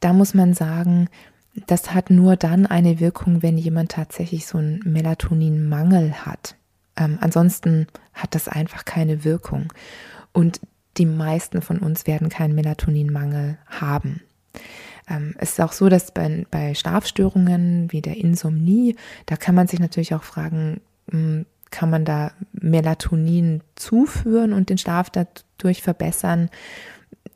Da 0.00 0.12
muss 0.12 0.34
man 0.34 0.52
sagen, 0.52 1.08
das 1.66 1.94
hat 1.94 2.10
nur 2.10 2.36
dann 2.36 2.66
eine 2.66 3.00
Wirkung, 3.00 3.42
wenn 3.42 3.56
jemand 3.56 3.92
tatsächlich 3.92 4.46
so 4.46 4.58
einen 4.58 4.82
Melatoninmangel 4.84 6.26
hat. 6.26 6.54
Ähm, 6.96 7.16
ansonsten 7.22 7.86
hat 8.12 8.34
das 8.34 8.48
einfach 8.48 8.84
keine 8.84 9.24
Wirkung. 9.24 9.72
Und 10.34 10.60
die 10.98 11.06
meisten 11.06 11.62
von 11.62 11.78
uns 11.78 12.06
werden 12.06 12.28
keinen 12.28 12.56
Melatoninmangel 12.56 13.56
haben. 13.64 14.20
Ähm, 15.08 15.34
es 15.38 15.52
ist 15.52 15.62
auch 15.62 15.72
so, 15.72 15.88
dass 15.88 16.12
bei, 16.12 16.44
bei 16.50 16.74
Schlafstörungen 16.74 17.90
wie 17.90 18.02
der 18.02 18.18
Insomnie, 18.18 18.96
da 19.24 19.36
kann 19.36 19.54
man 19.54 19.66
sich 19.66 19.80
natürlich 19.80 20.14
auch 20.14 20.24
fragen, 20.24 20.82
kann 21.70 21.90
man 21.90 22.04
da 22.04 22.32
Melatonin 22.52 23.62
zuführen 23.76 24.52
und 24.52 24.70
den 24.70 24.78
Schlaf 24.78 25.10
dadurch 25.10 25.82
verbessern? 25.82 26.50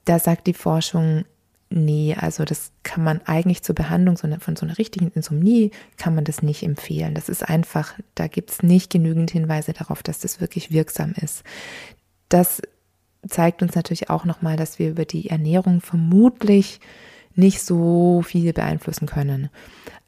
Da 0.05 0.19
sagt 0.19 0.47
die 0.47 0.55
Forschung, 0.55 1.25
nee, 1.71 2.15
also 2.19 2.45
das 2.45 2.73
kann 2.83 3.05
man 3.05 3.21
eigentlich 3.25 3.63
zur 3.63 3.75
Behandlung 3.75 4.17
von 4.17 4.57
so 4.57 4.67
einer 4.67 4.79
richtigen 4.79 5.09
Insomnie, 5.09 5.71
kann 5.97 6.15
man 6.15 6.25
das 6.25 6.43
nicht 6.43 6.63
empfehlen. 6.63 7.15
Das 7.15 7.29
ist 7.29 7.49
einfach, 7.49 7.95
da 8.15 8.27
gibt 8.27 8.51
es 8.51 8.63
nicht 8.63 8.91
genügend 8.91 9.31
Hinweise 9.31 9.73
darauf, 9.73 10.03
dass 10.03 10.19
das 10.19 10.41
wirklich 10.41 10.71
wirksam 10.71 11.15
ist. 11.21 11.45
Das 12.29 12.63
zeigt 13.29 13.63
uns 13.63 13.75
natürlich 13.75 14.11
auch 14.11 14.25
nochmal, 14.25 14.57
dass 14.57 14.79
wir 14.79 14.91
über 14.91 15.05
die 15.05 15.31
Ernährung 15.31 15.81
vermutlich 15.81 16.81
nicht 17.35 17.63
so 17.63 18.23
viel 18.23 18.53
beeinflussen 18.53 19.07
können. 19.07 19.49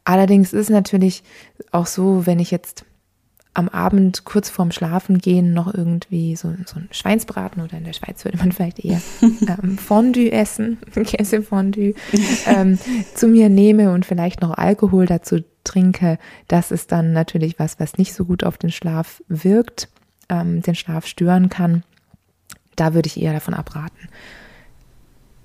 Allerdings 0.04 0.52
ist 0.52 0.68
natürlich 0.68 1.22
auch 1.70 1.86
so, 1.86 2.26
wenn 2.26 2.38
ich 2.38 2.50
jetzt 2.50 2.84
am 3.54 3.68
Abend 3.68 4.24
kurz 4.24 4.50
vorm 4.50 4.72
Schlafengehen 4.72 5.54
noch 5.54 5.72
irgendwie 5.72 6.34
so, 6.34 6.52
so 6.66 6.76
ein 6.76 6.88
Schweinsbraten 6.90 7.62
oder 7.62 7.78
in 7.78 7.84
der 7.84 7.92
Schweiz 7.92 8.24
würde 8.24 8.38
man 8.38 8.52
vielleicht 8.52 8.84
eher 8.84 9.00
ähm, 9.22 9.78
Fondue 9.78 10.32
essen, 10.32 10.78
Käsefondue, 10.92 11.94
ähm, 12.46 12.78
zu 13.14 13.28
mir 13.28 13.48
nehme 13.48 13.92
und 13.92 14.04
vielleicht 14.04 14.42
noch 14.42 14.58
Alkohol 14.58 15.06
dazu 15.06 15.38
trinke, 15.62 16.18
das 16.48 16.70
ist 16.70 16.92
dann 16.92 17.12
natürlich 17.12 17.58
was, 17.58 17.80
was 17.80 17.96
nicht 17.96 18.12
so 18.12 18.24
gut 18.24 18.44
auf 18.44 18.58
den 18.58 18.70
Schlaf 18.70 19.22
wirkt, 19.28 19.88
ähm, 20.28 20.60
den 20.60 20.74
Schlaf 20.74 21.06
stören 21.06 21.48
kann. 21.48 21.84
Da 22.76 22.92
würde 22.92 23.06
ich 23.06 23.20
eher 23.20 23.32
davon 23.32 23.54
abraten. 23.54 24.08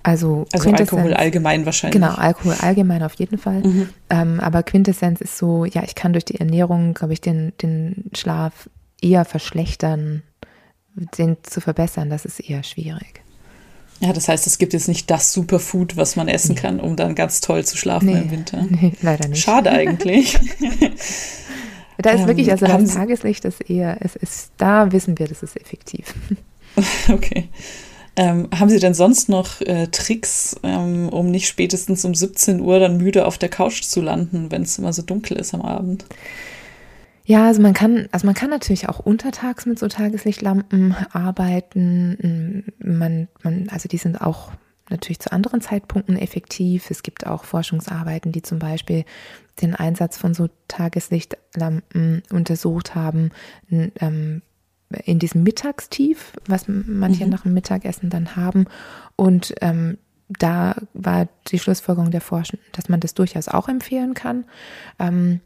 Also, 0.01 0.45
also 0.53 0.71
Alkohol 0.71 1.13
allgemein 1.13 1.65
wahrscheinlich. 1.65 2.01
Genau, 2.01 2.13
Alkohol 2.13 2.55
allgemein 2.61 3.03
auf 3.03 3.13
jeden 3.15 3.37
Fall. 3.37 3.61
Mhm. 3.61 3.89
Ähm, 4.09 4.39
aber 4.39 4.63
Quintessenz 4.63 5.19
ist 5.19 5.37
so, 5.37 5.65
ja, 5.65 5.83
ich 5.83 5.95
kann 5.95 6.13
durch 6.13 6.25
die 6.25 6.39
Ernährung, 6.39 6.93
glaube 6.93 7.13
ich, 7.13 7.21
den, 7.21 7.53
den 7.61 8.05
Schlaf 8.15 8.69
eher 9.01 9.25
verschlechtern, 9.25 10.23
den 11.17 11.37
zu 11.43 11.61
verbessern, 11.61 12.09
das 12.09 12.25
ist 12.25 12.39
eher 12.39 12.63
schwierig. 12.63 13.21
Ja, 13.99 14.13
das 14.13 14.29
heißt, 14.29 14.47
es 14.47 14.57
gibt 14.57 14.73
jetzt 14.73 14.87
nicht 14.87 15.11
das 15.11 15.33
Superfood, 15.33 15.97
was 15.97 16.15
man 16.15 16.29
essen 16.29 16.55
nee. 16.55 16.61
kann, 16.61 16.79
um 16.79 16.95
dann 16.95 17.15
ganz 17.15 17.41
toll 17.41 17.65
zu 17.65 17.75
schlafen 17.75 18.05
nee, 18.05 18.21
im 18.21 18.31
Winter. 18.31 18.65
Nee, 18.69 18.93
leider 19.01 19.27
nicht. 19.27 19.43
Schade 19.43 19.71
eigentlich. 19.71 20.39
da 21.97 22.11
ist 22.11 22.21
ähm, 22.21 22.27
wirklich, 22.27 22.49
also 22.51 22.65
das 22.65 22.93
Tageslicht 22.93 23.43
ist 23.43 23.69
eher, 23.69 23.97
es 23.99 24.15
ist, 24.15 24.51
da 24.57 24.91
wissen 24.93 25.19
wir, 25.19 25.27
das 25.27 25.43
ist 25.43 25.57
effektiv. 25.57 26.13
okay. 27.09 27.49
Ähm, 28.19 28.49
haben 28.53 28.67
Sie 28.67 28.79
denn 28.79 28.93
sonst 28.93 29.29
noch 29.29 29.61
äh, 29.61 29.87
Tricks, 29.87 30.57
ähm, 30.63 31.07
um 31.07 31.31
nicht 31.31 31.47
spätestens 31.47 32.03
um 32.03 32.13
17 32.13 32.59
Uhr 32.59 32.77
dann 32.77 32.97
müde 32.97 33.25
auf 33.25 33.37
der 33.37 33.47
Couch 33.47 33.83
zu 33.83 34.01
landen, 34.01 34.51
wenn 34.51 34.63
es 34.63 34.77
immer 34.77 34.91
so 34.91 35.01
dunkel 35.01 35.37
ist 35.37 35.53
am 35.53 35.61
Abend? 35.61 36.03
Ja, 37.23 37.45
also 37.45 37.61
man 37.61 37.73
kann, 37.73 38.09
also 38.11 38.25
man 38.25 38.35
kann 38.35 38.49
natürlich 38.49 38.89
auch 38.89 38.99
untertags 38.99 39.65
mit 39.65 39.79
so 39.79 39.87
Tageslichtlampen 39.87 40.97
arbeiten. 41.13 42.65
Man, 42.79 43.29
man, 43.41 43.69
also 43.69 43.87
die 43.87 43.95
sind 43.95 44.19
auch 44.19 44.51
natürlich 44.89 45.19
zu 45.19 45.31
anderen 45.31 45.61
Zeitpunkten 45.61 46.17
effektiv. 46.17 46.91
Es 46.91 47.03
gibt 47.03 47.25
auch 47.25 47.45
Forschungsarbeiten, 47.45 48.33
die 48.33 48.41
zum 48.41 48.59
Beispiel 48.59 49.05
den 49.61 49.75
Einsatz 49.75 50.17
von 50.17 50.33
so 50.33 50.49
Tageslichtlampen 50.67 52.23
untersucht 52.33 52.95
haben 52.95 53.31
ähm, 53.71 54.41
in 55.05 55.19
diesem 55.19 55.43
Mittagstief, 55.43 56.33
was 56.47 56.65
manche 56.67 57.25
mhm. 57.25 57.31
nach 57.31 57.43
dem 57.43 57.53
Mittagessen 57.53 58.09
dann 58.09 58.35
haben. 58.35 58.65
Und 59.15 59.53
ähm, 59.61 59.97
da 60.29 60.75
war 60.93 61.27
die 61.47 61.59
Schlussfolgerung 61.59 62.11
der 62.11 62.21
Forschung, 62.21 62.59
dass 62.71 62.89
man 62.89 62.99
das 62.99 63.13
durchaus 63.13 63.47
auch 63.47 63.67
empfehlen 63.67 64.13
kann. 64.13 64.45
Ähm, 64.99 65.41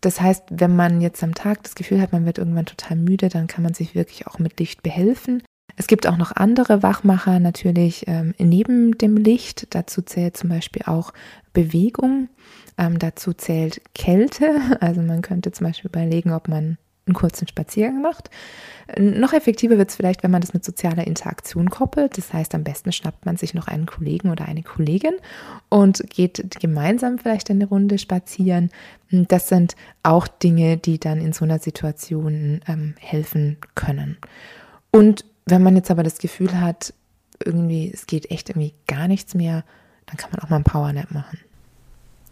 das 0.00 0.20
heißt, 0.20 0.44
wenn 0.50 0.76
man 0.76 1.00
jetzt 1.00 1.22
am 1.22 1.34
Tag 1.34 1.62
das 1.62 1.74
Gefühl 1.74 2.00
hat, 2.00 2.12
man 2.12 2.26
wird 2.26 2.38
irgendwann 2.38 2.66
total 2.66 2.96
müde, 2.96 3.28
dann 3.28 3.46
kann 3.46 3.62
man 3.62 3.74
sich 3.74 3.94
wirklich 3.94 4.26
auch 4.26 4.38
mit 4.38 4.58
Licht 4.58 4.82
behelfen. 4.82 5.42
Es 5.76 5.86
gibt 5.86 6.06
auch 6.06 6.16
noch 6.16 6.32
andere 6.32 6.82
Wachmacher 6.82 7.38
natürlich 7.38 8.04
ähm, 8.06 8.34
neben 8.38 8.98
dem 8.98 9.16
Licht. 9.16 9.74
Dazu 9.74 10.02
zählt 10.02 10.36
zum 10.36 10.50
Beispiel 10.50 10.82
auch 10.86 11.12
Bewegung. 11.52 12.28
Ähm, 12.76 12.98
dazu 12.98 13.32
zählt 13.32 13.80
Kälte. 13.94 14.60
Also 14.80 15.02
man 15.02 15.22
könnte 15.22 15.52
zum 15.52 15.66
Beispiel 15.66 15.88
überlegen, 15.88 16.32
ob 16.32 16.48
man 16.48 16.78
einen 17.10 17.14
kurzen 17.14 17.48
Spaziergang 17.48 18.00
macht. 18.00 18.30
Noch 18.98 19.32
effektiver 19.32 19.78
wird 19.78 19.90
es 19.90 19.96
vielleicht, 19.96 20.22
wenn 20.22 20.30
man 20.30 20.40
das 20.40 20.52
mit 20.52 20.64
sozialer 20.64 21.06
Interaktion 21.06 21.70
koppelt. 21.70 22.18
Das 22.18 22.32
heißt, 22.32 22.54
am 22.54 22.64
besten 22.64 22.92
schnappt 22.92 23.24
man 23.24 23.36
sich 23.36 23.54
noch 23.54 23.68
einen 23.68 23.86
Kollegen 23.86 24.30
oder 24.30 24.46
eine 24.46 24.62
Kollegin 24.62 25.14
und 25.68 26.02
geht 26.10 26.58
gemeinsam 26.60 27.18
vielleicht 27.18 27.50
eine 27.50 27.66
Runde 27.66 27.98
spazieren. 27.98 28.70
Das 29.10 29.48
sind 29.48 29.76
auch 30.02 30.26
Dinge, 30.26 30.76
die 30.76 30.98
dann 30.98 31.20
in 31.20 31.32
so 31.32 31.44
einer 31.44 31.58
Situation 31.58 32.60
ähm, 32.66 32.94
helfen 32.98 33.58
können. 33.74 34.16
Und 34.90 35.24
wenn 35.46 35.62
man 35.62 35.76
jetzt 35.76 35.90
aber 35.90 36.02
das 36.02 36.18
Gefühl 36.18 36.60
hat, 36.60 36.92
irgendwie, 37.44 37.90
es 37.92 38.06
geht 38.06 38.30
echt 38.30 38.50
irgendwie 38.50 38.74
gar 38.86 39.08
nichts 39.08 39.34
mehr, 39.34 39.64
dann 40.06 40.16
kann 40.16 40.30
man 40.32 40.40
auch 40.40 40.50
mal 40.50 40.56
einen 40.56 40.64
Powernap 40.64 41.10
machen. 41.12 41.38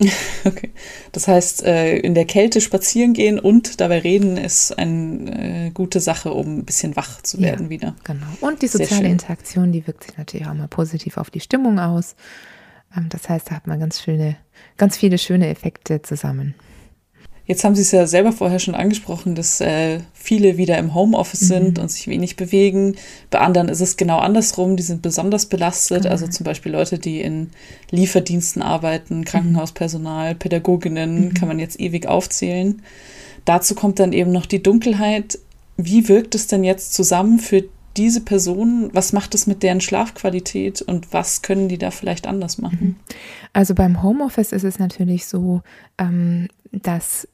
Okay. 0.45 0.71
Das 1.13 1.29
heißt, 1.29 1.65
äh, 1.65 1.97
in 1.99 2.15
der 2.15 2.25
Kälte 2.25 2.61
spazieren 2.61 3.13
gehen 3.13 3.39
und 3.39 3.81
dabei 3.81 3.99
reden 3.99 4.37
ist 4.37 4.79
eine 4.79 5.67
äh, 5.67 5.71
gute 5.71 6.01
Sache, 6.01 6.33
um 6.33 6.59
ein 6.59 6.65
bisschen 6.65 6.97
wach 6.97 7.21
zu 7.23 7.41
werden 7.41 7.67
ja, 7.67 7.71
wieder. 7.71 7.97
Genau. 8.05 8.27
Und 8.41 8.63
die 8.63 8.69
soziale 8.69 9.09
Interaktion, 9.09 9.73
die 9.73 9.87
wirkt 9.87 10.05
sich 10.05 10.17
natürlich 10.17 10.47
auch 10.47 10.55
mal 10.55 10.69
positiv 10.69 11.17
auf 11.17 11.31
die 11.31 11.41
Stimmung 11.41 11.79
aus. 11.79 12.15
Ähm, 12.97 13.09
das 13.09 13.29
heißt, 13.29 13.51
da 13.51 13.57
hat 13.57 13.67
man 13.67 13.81
ganz 13.81 14.01
schöne, 14.01 14.37
ganz 14.77 14.97
viele 14.97 15.19
schöne 15.19 15.49
Effekte 15.49 16.01
zusammen. 16.03 16.55
Jetzt 17.49 17.65
haben 17.65 17.75
Sie 17.75 17.81
es 17.81 17.93
ja 17.93 18.07
selber 18.07 18.33
vorher 18.33 18.59
schon 18.59 18.75
angesprochen, 18.75 19.35
dass 19.35 19.63
äh, 19.63 20.01
viele 20.13 20.59
wieder 20.59 20.77
im 20.77 20.95
Homeoffice 20.95 21.41
mhm. 21.43 21.47
sind 21.47 21.79
und 21.79 21.91
sich 21.91 22.07
wenig 22.07 22.37
bewegen. 22.37 22.97
Bei 23.31 23.41
anderen 23.41 23.71
ist 23.71 23.81
es 23.81 23.97
genau 23.97 24.19
andersrum, 24.19 24.77
die 24.77 24.83
sind 24.83 25.01
besonders 25.01 25.47
belastet. 25.47 26.05
Mhm. 26.05 26.11
Also 26.11 26.27
zum 26.27 26.45
Beispiel 26.45 26.73
Leute, 26.73 26.99
die 26.99 27.23
in 27.23 27.49
Lieferdiensten 27.91 28.61
arbeiten, 28.61 29.25
Krankenhauspersonal, 29.25 30.35
Pädagoginnen, 30.35 31.29
mhm. 31.29 31.35
kann 31.35 31.49
man 31.49 31.59
jetzt 31.59 31.81
ewig 31.81 32.07
aufzählen. 32.07 32.83
Dazu 33.47 33.75
kommt 33.75 33.99
dann 33.99 34.13
eben 34.13 34.31
noch 34.31 34.45
die 34.45 34.63
Dunkelheit. 34.63 35.39
Wie 35.79 36.07
wirkt 36.07 36.35
es 36.35 36.49
denn 36.49 36.65
jetzt 36.65 36.93
zusammen 36.93 37.39
für 37.39 37.65
diese 37.97 38.21
Personen? 38.21 38.91
Was 38.93 39.15
macht 39.15 39.35
es 39.35 39.47
mit 39.47 39.63
deren 39.63 39.81
Schlafqualität 39.81 40.83
und 40.83 41.15
was 41.15 41.41
können 41.41 41.71
die 41.71 41.79
da 41.79 41.93
vielleicht 41.93 42.27
anders 42.27 42.59
machen? 42.59 42.79
Mhm. 42.79 42.97
Also 43.55 43.75
beim 43.75 44.03
Homeoffice 44.03 44.53
ist 44.53 44.65
es 44.65 44.79
natürlich 44.79 45.25
so, 45.25 45.63
ähm, 45.97 46.49
dass 46.73 47.27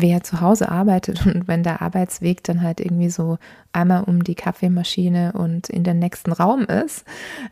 wer 0.00 0.22
zu 0.22 0.40
Hause 0.40 0.70
arbeitet 0.70 1.26
und 1.26 1.48
wenn 1.48 1.62
der 1.62 1.82
Arbeitsweg 1.82 2.42
dann 2.44 2.62
halt 2.62 2.80
irgendwie 2.80 3.10
so 3.10 3.38
einmal 3.72 4.04
um 4.04 4.24
die 4.24 4.34
Kaffeemaschine 4.34 5.32
und 5.32 5.68
in 5.68 5.84
den 5.84 5.98
nächsten 5.98 6.32
Raum 6.32 6.62
ist, 6.62 7.04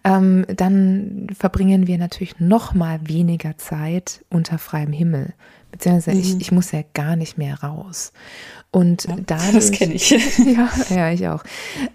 ähm, 0.04 0.44
dann 0.48 1.28
verbringen 1.36 1.86
wir 1.86 1.98
natürlich 1.98 2.40
noch 2.40 2.74
mal 2.74 3.00
weniger 3.02 3.56
Zeit 3.58 4.24
unter 4.30 4.58
freiem 4.58 4.92
Himmel. 4.92 5.34
Beziehungsweise 5.70 6.16
mhm. 6.16 6.22
ich, 6.22 6.40
ich 6.40 6.52
muss 6.52 6.72
ja 6.72 6.82
gar 6.94 7.16
nicht 7.16 7.36
mehr 7.36 7.62
raus. 7.62 8.12
Und 8.70 9.04
ja, 9.04 9.16
dadurch, 9.26 9.52
das 9.52 9.70
kenne 9.72 9.94
ich. 9.94 10.10
ja, 10.38 10.68
ja, 10.88 11.10
ich 11.10 11.28
auch. 11.28 11.42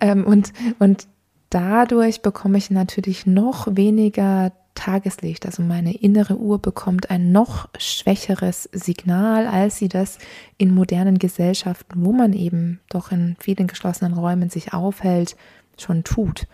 Ähm, 0.02 0.26
und, 0.26 0.54
und 0.80 1.08
dadurch 1.50 2.22
bekomme 2.22 2.58
ich 2.58 2.70
natürlich 2.72 3.26
noch 3.26 3.68
weniger 3.76 4.52
Tageslicht, 4.76 5.46
also 5.46 5.62
meine 5.62 5.94
innere 5.94 6.38
Uhr 6.38 6.60
bekommt 6.60 7.10
ein 7.10 7.32
noch 7.32 7.70
schwächeres 7.78 8.70
Signal, 8.72 9.48
als 9.48 9.78
sie 9.78 9.90
das 9.90 10.18
in 10.58 10.74
modernen 10.74 11.20
Gesellschaften, 11.20 12.06
wo 12.06 12.14
man 12.14 12.34
eben 12.34 12.80
doch 12.90 13.12
in 13.12 13.36
vielen 13.40 13.68
geschlossenen 13.68 14.14
Räumen 14.14 14.50
sich 14.50 14.74
aufhält, 14.74 15.36
schon 15.78 16.04
tut. 16.04 16.48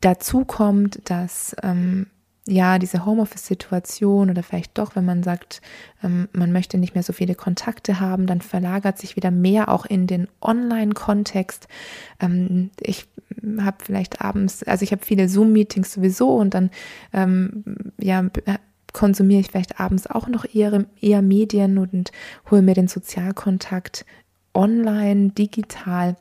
Dazu 0.00 0.44
kommt, 0.44 1.08
dass 1.08 1.56
ähm, 1.62 2.06
ja, 2.48 2.78
diese 2.78 3.04
Homeoffice-Situation 3.04 4.30
oder 4.30 4.42
vielleicht 4.42 4.78
doch, 4.78 4.94
wenn 4.94 5.04
man 5.04 5.22
sagt, 5.22 5.60
ähm, 6.02 6.28
man 6.32 6.52
möchte 6.52 6.78
nicht 6.78 6.94
mehr 6.94 7.02
so 7.02 7.12
viele 7.12 7.34
Kontakte 7.34 7.98
haben, 7.98 8.26
dann 8.26 8.40
verlagert 8.40 8.98
sich 8.98 9.16
wieder 9.16 9.32
mehr 9.32 9.68
auch 9.68 9.84
in 9.84 10.06
den 10.06 10.28
Online-Kontext. 10.40 11.66
Ähm, 12.20 12.70
ich 12.80 13.08
habe 13.60 13.78
vielleicht 13.84 14.20
abends, 14.20 14.62
also 14.62 14.82
ich 14.82 14.92
habe 14.92 15.04
viele 15.04 15.28
Zoom-Meetings 15.28 15.92
sowieso 15.92 16.34
und 16.36 16.54
dann 16.54 16.70
ähm, 17.12 17.64
ja, 17.98 18.24
konsumiere 18.92 19.40
ich 19.40 19.48
vielleicht 19.48 19.80
abends 19.80 20.06
auch 20.06 20.28
noch 20.28 20.44
eher, 20.54 20.84
eher 21.00 21.22
Medien 21.22 21.78
und 21.78 22.12
hole 22.50 22.62
mir 22.62 22.74
den 22.74 22.88
Sozialkontakt 22.88 24.06
online, 24.54 25.30
digital 25.30 26.16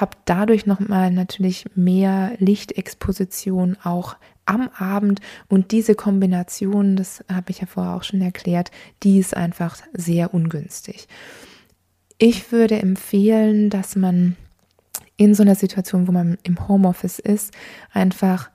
habe 0.00 0.16
dadurch 0.24 0.66
nochmal 0.66 1.10
natürlich 1.10 1.66
mehr 1.74 2.32
Lichtexposition 2.38 3.76
auch 3.82 4.16
am 4.44 4.68
Abend 4.76 5.20
und 5.48 5.70
diese 5.70 5.94
Kombination, 5.94 6.96
das 6.96 7.24
habe 7.32 7.50
ich 7.50 7.60
ja 7.60 7.66
vorher 7.66 7.94
auch 7.94 8.02
schon 8.02 8.20
erklärt, 8.20 8.70
die 9.02 9.18
ist 9.18 9.36
einfach 9.36 9.76
sehr 9.92 10.34
ungünstig. 10.34 11.06
Ich 12.18 12.50
würde 12.52 12.78
empfehlen, 12.80 13.70
dass 13.70 13.96
man 13.96 14.36
in 15.24 15.34
so 15.34 15.42
einer 15.42 15.54
Situation, 15.54 16.08
wo 16.08 16.12
man 16.12 16.38
im 16.42 16.68
Homeoffice 16.68 17.18
ist, 17.18 17.52
einfach 17.92 18.50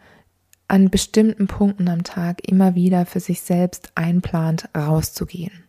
an 0.67 0.89
bestimmten 0.89 1.47
Punkten 1.47 1.88
am 1.88 2.03
Tag 2.03 2.47
immer 2.47 2.75
wieder 2.75 3.06
für 3.06 3.19
sich 3.19 3.41
selbst 3.41 3.91
einplant, 3.95 4.67
rauszugehen. 4.75 5.63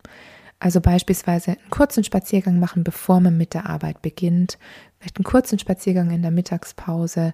Also 0.61 0.80
beispielsweise 0.80 1.52
einen 1.52 1.70
kurzen 1.70 2.02
Spaziergang 2.02 2.58
machen, 2.58 2.82
bevor 2.82 3.20
man 3.20 3.37
mit 3.37 3.54
der 3.54 3.66
Arbeit 3.70 4.02
beginnt, 4.02 4.58
vielleicht 4.98 5.16
einen 5.18 5.24
kurzen 5.24 5.58
Spaziergang 5.61 6.11
in 6.11 6.22
der 6.22 6.32
Mittagspause 6.32 7.32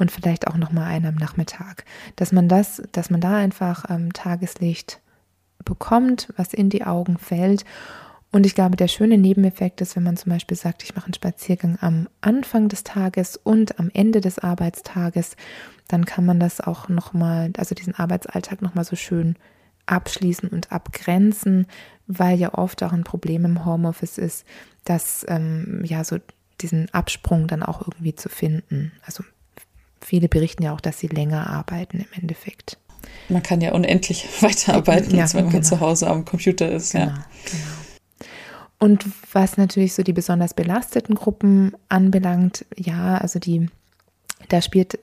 und 0.00 0.10
vielleicht 0.10 0.48
auch 0.48 0.56
noch 0.56 0.72
mal 0.72 0.86
einen 0.86 1.06
am 1.06 1.14
Nachmittag, 1.16 1.84
dass 2.16 2.32
man 2.32 2.48
das, 2.48 2.82
dass 2.92 3.10
man 3.10 3.20
da 3.20 3.36
einfach 3.36 3.84
ähm, 3.90 4.14
Tageslicht 4.14 5.02
bekommt, 5.64 6.32
was 6.36 6.54
in 6.54 6.70
die 6.70 6.84
Augen 6.84 7.18
fällt. 7.18 7.64
Und 8.32 8.46
ich 8.46 8.54
glaube, 8.54 8.76
der 8.76 8.88
schöne 8.88 9.18
Nebeneffekt 9.18 9.82
ist, 9.82 9.94
wenn 9.94 10.02
man 10.02 10.16
zum 10.16 10.32
Beispiel 10.32 10.56
sagt, 10.56 10.82
ich 10.82 10.94
mache 10.94 11.04
einen 11.04 11.14
Spaziergang 11.14 11.76
am 11.80 12.08
Anfang 12.22 12.68
des 12.68 12.82
Tages 12.82 13.36
und 13.36 13.78
am 13.78 13.90
Ende 13.92 14.22
des 14.22 14.38
Arbeitstages, 14.38 15.36
dann 15.88 16.06
kann 16.06 16.24
man 16.24 16.40
das 16.40 16.60
auch 16.62 16.88
noch 16.88 17.12
mal, 17.12 17.52
also 17.58 17.74
diesen 17.74 17.94
Arbeitsalltag 17.94 18.62
noch 18.62 18.74
mal 18.74 18.84
so 18.84 18.96
schön 18.96 19.36
abschließen 19.84 20.48
und 20.48 20.72
abgrenzen, 20.72 21.66
weil 22.06 22.38
ja 22.38 22.54
oft 22.54 22.82
auch 22.82 22.92
ein 22.92 23.04
Problem 23.04 23.44
im 23.44 23.66
Homeoffice 23.66 24.16
ist, 24.16 24.46
dass 24.84 25.26
ähm, 25.28 25.82
ja 25.84 26.02
so 26.02 26.16
diesen 26.62 26.88
Absprung 26.94 27.48
dann 27.48 27.62
auch 27.62 27.82
irgendwie 27.82 28.14
zu 28.14 28.30
finden. 28.30 28.92
Also 29.04 29.24
viele 30.00 30.28
berichten 30.28 30.62
ja 30.62 30.72
auch, 30.72 30.80
dass 30.80 30.98
sie 30.98 31.08
länger 31.08 31.50
arbeiten 31.50 31.98
im 31.98 32.20
Endeffekt. 32.20 32.78
Man 33.28 33.42
kann 33.42 33.60
ja 33.60 33.72
unendlich 33.72 34.26
weiterarbeiten, 34.40 35.16
ja, 35.16 35.30
wenn 35.34 35.44
man 35.44 35.52
genau. 35.52 35.64
zu 35.64 35.80
Hause 35.80 36.08
am 36.08 36.24
Computer 36.24 36.70
ist. 36.70 36.92
Genau, 36.92 37.06
ja. 37.06 37.26
genau. 37.44 37.82
Und 38.82 39.06
was 39.32 39.58
natürlich 39.58 39.94
so 39.94 40.02
die 40.02 40.12
besonders 40.12 40.54
belasteten 40.54 41.14
Gruppen 41.14 41.72
anbelangt, 41.88 42.66
ja, 42.76 43.16
also 43.16 43.38
die, 43.38 43.68
da 44.48 44.60
spielt, 44.60 44.98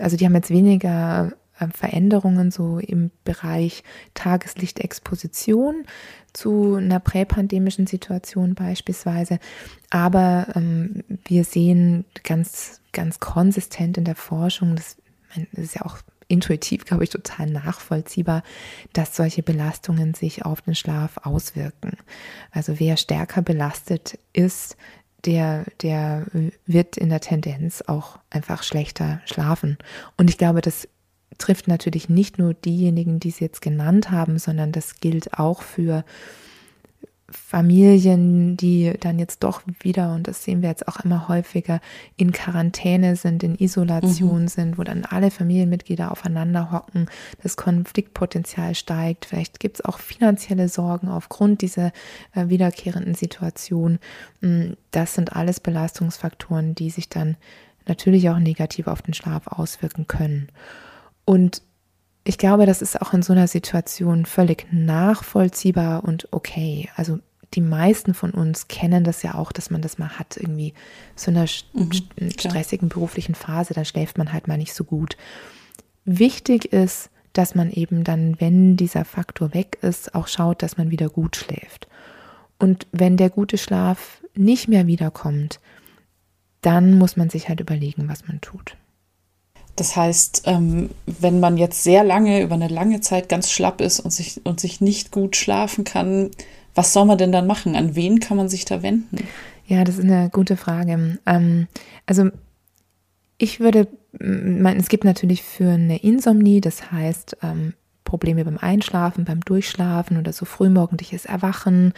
also 0.00 0.18
die 0.18 0.26
haben 0.26 0.34
jetzt 0.34 0.50
weniger 0.50 1.32
äh, 1.58 1.66
Veränderungen 1.68 2.50
so 2.50 2.78
im 2.78 3.10
Bereich 3.24 3.84
Tageslichtexposition 4.12 5.86
zu 6.34 6.74
einer 6.74 7.00
präpandemischen 7.00 7.86
Situation 7.86 8.54
beispielsweise. 8.54 9.38
Aber 9.88 10.48
ähm, 10.54 11.02
wir 11.24 11.44
sehen 11.44 12.04
ganz, 12.22 12.82
ganz 12.92 13.18
konsistent 13.18 13.96
in 13.96 14.04
der 14.04 14.14
Forschung, 14.14 14.76
das, 14.76 14.98
das 15.54 15.64
ist 15.64 15.74
ja 15.76 15.86
auch 15.86 15.96
intuitiv, 16.28 16.84
glaube 16.84 17.04
ich, 17.04 17.10
total 17.10 17.50
nachvollziehbar, 17.50 18.42
dass 18.92 19.16
solche 19.16 19.42
Belastungen 19.42 20.14
sich 20.14 20.44
auf 20.44 20.62
den 20.62 20.74
Schlaf 20.74 21.18
auswirken. 21.22 21.96
Also 22.50 22.80
wer 22.80 22.96
stärker 22.96 23.42
belastet 23.42 24.18
ist, 24.32 24.76
der, 25.24 25.64
der 25.82 26.26
wird 26.66 26.96
in 26.96 27.08
der 27.08 27.20
Tendenz 27.20 27.82
auch 27.86 28.18
einfach 28.30 28.62
schlechter 28.62 29.20
schlafen. 29.24 29.76
Und 30.16 30.30
ich 30.30 30.38
glaube, 30.38 30.60
das 30.60 30.88
trifft 31.38 31.68
natürlich 31.68 32.08
nicht 32.08 32.38
nur 32.38 32.54
diejenigen, 32.54 33.20
die 33.20 33.30
Sie 33.30 33.44
jetzt 33.44 33.60
genannt 33.60 34.10
haben, 34.10 34.38
sondern 34.38 34.72
das 34.72 35.00
gilt 35.00 35.38
auch 35.38 35.62
für 35.62 36.04
Familien, 37.28 38.56
die 38.56 38.94
dann 39.00 39.18
jetzt 39.18 39.42
doch 39.42 39.62
wieder, 39.80 40.14
und 40.14 40.28
das 40.28 40.44
sehen 40.44 40.62
wir 40.62 40.68
jetzt 40.68 40.86
auch 40.86 41.00
immer 41.00 41.26
häufiger, 41.28 41.80
in 42.16 42.30
Quarantäne 42.30 43.16
sind, 43.16 43.42
in 43.42 43.56
Isolation 43.56 44.42
mhm. 44.42 44.48
sind, 44.48 44.78
wo 44.78 44.84
dann 44.84 45.04
alle 45.04 45.32
Familienmitglieder 45.32 46.12
aufeinander 46.12 46.70
hocken, 46.70 47.06
das 47.42 47.56
Konfliktpotenzial 47.56 48.76
steigt. 48.76 49.24
Vielleicht 49.24 49.58
gibt 49.58 49.78
es 49.78 49.84
auch 49.84 49.98
finanzielle 49.98 50.68
Sorgen 50.68 51.08
aufgrund 51.08 51.62
dieser 51.62 51.90
äh, 52.32 52.48
wiederkehrenden 52.48 53.14
Situation. 53.14 53.98
Mm, 54.40 54.74
das 54.92 55.14
sind 55.14 55.34
alles 55.34 55.58
Belastungsfaktoren, 55.58 56.76
die 56.76 56.90
sich 56.90 57.08
dann 57.08 57.36
natürlich 57.88 58.30
auch 58.30 58.38
negativ 58.38 58.86
auf 58.86 59.02
den 59.02 59.14
Schlaf 59.14 59.48
auswirken 59.48 60.06
können. 60.06 60.48
Und 61.24 61.62
ich 62.26 62.38
glaube, 62.38 62.66
das 62.66 62.82
ist 62.82 63.00
auch 63.00 63.12
in 63.12 63.22
so 63.22 63.32
einer 63.32 63.46
Situation 63.46 64.26
völlig 64.26 64.66
nachvollziehbar 64.72 66.04
und 66.04 66.28
okay. 66.32 66.88
Also 66.96 67.20
die 67.54 67.60
meisten 67.60 68.14
von 68.14 68.32
uns 68.32 68.66
kennen 68.66 69.04
das 69.04 69.22
ja 69.22 69.34
auch, 69.34 69.52
dass 69.52 69.70
man 69.70 69.80
das 69.80 69.98
mal 69.98 70.18
hat, 70.18 70.36
irgendwie 70.36 70.74
so 71.14 71.30
einer 71.30 71.46
mhm, 71.72 72.30
stressigen 72.36 72.88
beruflichen 72.88 73.36
Phase, 73.36 73.74
da 73.74 73.84
schläft 73.84 74.18
man 74.18 74.32
halt 74.32 74.48
mal 74.48 74.58
nicht 74.58 74.74
so 74.74 74.82
gut. 74.82 75.16
Wichtig 76.04 76.72
ist, 76.72 77.10
dass 77.32 77.54
man 77.54 77.70
eben 77.70 78.02
dann, 78.02 78.40
wenn 78.40 78.76
dieser 78.76 79.04
Faktor 79.04 79.54
weg 79.54 79.78
ist, 79.82 80.14
auch 80.14 80.26
schaut, 80.26 80.62
dass 80.62 80.76
man 80.76 80.90
wieder 80.90 81.08
gut 81.08 81.36
schläft. 81.36 81.86
Und 82.58 82.86
wenn 82.90 83.16
der 83.16 83.30
gute 83.30 83.58
Schlaf 83.58 84.22
nicht 84.34 84.66
mehr 84.68 84.86
wiederkommt, 84.86 85.60
dann 86.60 86.98
muss 86.98 87.16
man 87.16 87.30
sich 87.30 87.48
halt 87.48 87.60
überlegen, 87.60 88.08
was 88.08 88.26
man 88.26 88.40
tut. 88.40 88.76
Das 89.76 89.94
heißt, 89.94 90.44
ähm, 90.46 90.90
wenn 91.06 91.38
man 91.38 91.58
jetzt 91.58 91.84
sehr 91.84 92.02
lange, 92.02 92.42
über 92.42 92.54
eine 92.54 92.68
lange 92.68 93.00
Zeit 93.00 93.28
ganz 93.28 93.50
schlapp 93.50 93.80
ist 93.80 94.00
und 94.00 94.10
sich, 94.10 94.40
und 94.44 94.58
sich 94.58 94.80
nicht 94.80 95.10
gut 95.10 95.36
schlafen 95.36 95.84
kann, 95.84 96.30
was 96.74 96.92
soll 96.92 97.04
man 97.04 97.18
denn 97.18 97.32
dann 97.32 97.46
machen? 97.46 97.76
An 97.76 97.94
wen 97.94 98.20
kann 98.20 98.36
man 98.36 98.48
sich 98.48 98.64
da 98.64 98.82
wenden? 98.82 99.18
Ja, 99.66 99.84
das 99.84 99.98
ist 99.98 100.04
eine 100.04 100.30
gute 100.30 100.56
Frage. 100.56 101.18
Ähm, 101.26 101.68
also 102.06 102.30
ich 103.38 103.60
würde, 103.60 103.88
man, 104.18 104.78
es 104.78 104.88
gibt 104.88 105.04
natürlich 105.04 105.42
für 105.42 105.70
eine 105.70 105.98
Insomnie, 105.98 106.60
das 106.60 106.90
heißt 106.90 107.38
ähm, 107.42 107.74
Probleme 108.06 108.46
beim 108.46 108.56
Einschlafen, 108.56 109.26
beim 109.26 109.42
Durchschlafen 109.42 110.16
oder 110.16 110.32
so 110.32 110.46
frühmorgendliches 110.46 111.26
Erwachen 111.26 111.92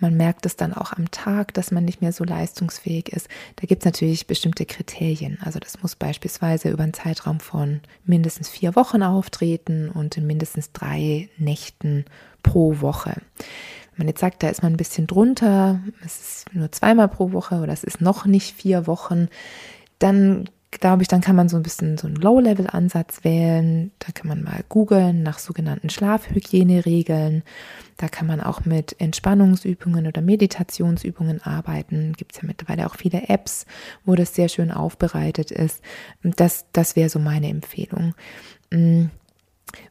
man 0.00 0.16
merkt 0.16 0.44
es 0.44 0.56
dann 0.56 0.74
auch 0.74 0.92
am 0.92 1.10
Tag, 1.10 1.54
dass 1.54 1.70
man 1.70 1.84
nicht 1.84 2.00
mehr 2.00 2.12
so 2.12 2.24
leistungsfähig 2.24 3.10
ist. 3.10 3.28
Da 3.56 3.66
gibt 3.66 3.82
es 3.82 3.86
natürlich 3.86 4.26
bestimmte 4.26 4.66
Kriterien. 4.66 5.38
Also 5.42 5.60
das 5.60 5.80
muss 5.82 5.94
beispielsweise 5.94 6.70
über 6.70 6.82
einen 6.82 6.94
Zeitraum 6.94 7.38
von 7.38 7.80
mindestens 8.04 8.48
vier 8.48 8.74
Wochen 8.74 9.02
auftreten 9.02 9.88
und 9.88 10.16
in 10.16 10.26
mindestens 10.26 10.72
drei 10.72 11.28
Nächten 11.38 12.06
pro 12.42 12.80
Woche. 12.80 13.14
Wenn 13.92 14.06
man 14.06 14.08
jetzt 14.08 14.20
sagt, 14.20 14.42
da 14.42 14.48
ist 14.48 14.64
man 14.64 14.72
ein 14.72 14.78
bisschen 14.78 15.06
drunter, 15.06 15.80
es 16.04 16.20
ist 16.20 16.54
nur 16.54 16.72
zweimal 16.72 17.08
pro 17.08 17.30
Woche 17.30 17.60
oder 17.60 17.72
es 17.72 17.84
ist 17.84 18.00
noch 18.00 18.26
nicht 18.26 18.56
vier 18.56 18.88
Wochen, 18.88 19.28
dann 20.00 20.50
glaube 20.80 21.02
ich, 21.02 21.08
dann 21.08 21.20
kann 21.20 21.36
man 21.36 21.48
so 21.48 21.56
ein 21.56 21.62
bisschen 21.62 21.98
so 21.98 22.06
einen 22.06 22.16
Low-Level-Ansatz 22.16 23.24
wählen. 23.24 23.90
Da 23.98 24.12
kann 24.12 24.28
man 24.28 24.42
mal 24.42 24.64
googeln 24.68 25.22
nach 25.22 25.38
sogenannten 25.38 25.90
Schlafhygieneregeln. 25.90 27.42
Da 27.96 28.08
kann 28.08 28.26
man 28.26 28.40
auch 28.40 28.64
mit 28.64 29.00
Entspannungsübungen 29.00 30.06
oder 30.06 30.20
Meditationsübungen 30.20 31.42
arbeiten. 31.42 32.12
Gibt 32.16 32.34
es 32.34 32.42
ja 32.42 32.46
mittlerweile 32.46 32.86
auch 32.86 32.96
viele 32.96 33.28
Apps, 33.28 33.66
wo 34.04 34.14
das 34.14 34.34
sehr 34.34 34.48
schön 34.48 34.70
aufbereitet 34.70 35.50
ist. 35.50 35.82
Das, 36.22 36.66
das 36.72 36.96
wäre 36.96 37.08
so 37.08 37.18
meine 37.18 37.48
Empfehlung. 37.48 38.14
Mm, 38.70 39.06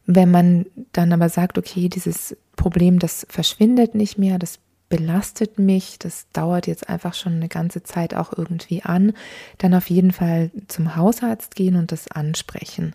wenn 0.06 0.30
man 0.30 0.66
dann 0.92 1.12
aber 1.12 1.28
sagt, 1.28 1.58
okay, 1.58 1.88
dieses 1.88 2.36
Problem, 2.56 2.98
das 2.98 3.26
verschwindet 3.28 3.94
nicht 3.94 4.18
mehr, 4.18 4.38
das 4.38 4.58
belastet 4.94 5.58
mich, 5.58 5.98
das 5.98 6.26
dauert 6.32 6.68
jetzt 6.68 6.88
einfach 6.88 7.14
schon 7.14 7.34
eine 7.34 7.48
ganze 7.48 7.82
Zeit 7.82 8.14
auch 8.14 8.32
irgendwie 8.36 8.82
an, 8.82 9.12
dann 9.58 9.74
auf 9.74 9.90
jeden 9.90 10.12
Fall 10.12 10.52
zum 10.68 10.94
Hausarzt 10.94 11.56
gehen 11.56 11.74
und 11.74 11.90
das 11.90 12.06
ansprechen. 12.06 12.94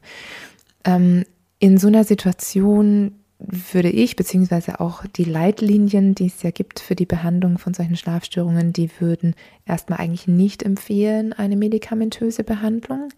Ähm, 0.86 1.26
in 1.60 1.78
so 1.78 1.88
einer 1.88 2.06
Situation 2.06 3.20
würde 3.40 3.90
ich, 3.90 4.18
beziehungsweise 4.18 4.82
auch 4.82 5.06
die 5.06 5.24
Leitlinien, 5.24 6.14
die 6.14 6.26
es 6.26 6.44
ja 6.44 6.52
gibt 6.52 6.82
für 6.82 6.96
die 6.96 7.06
Behandlung 7.06 7.58
von 7.58 7.74
solchen 7.74 7.96
Schlafstörungen, 7.96 8.74
die 8.74 8.90
würden 9.00 9.34
erstmal 9.66 10.00
eigentlich 10.00 10.28
nicht 10.28 10.62
empfehlen, 10.62 11.32
eine 11.32 11.56
medikamentöse 11.56 12.44
Behandlung, 12.44 13.10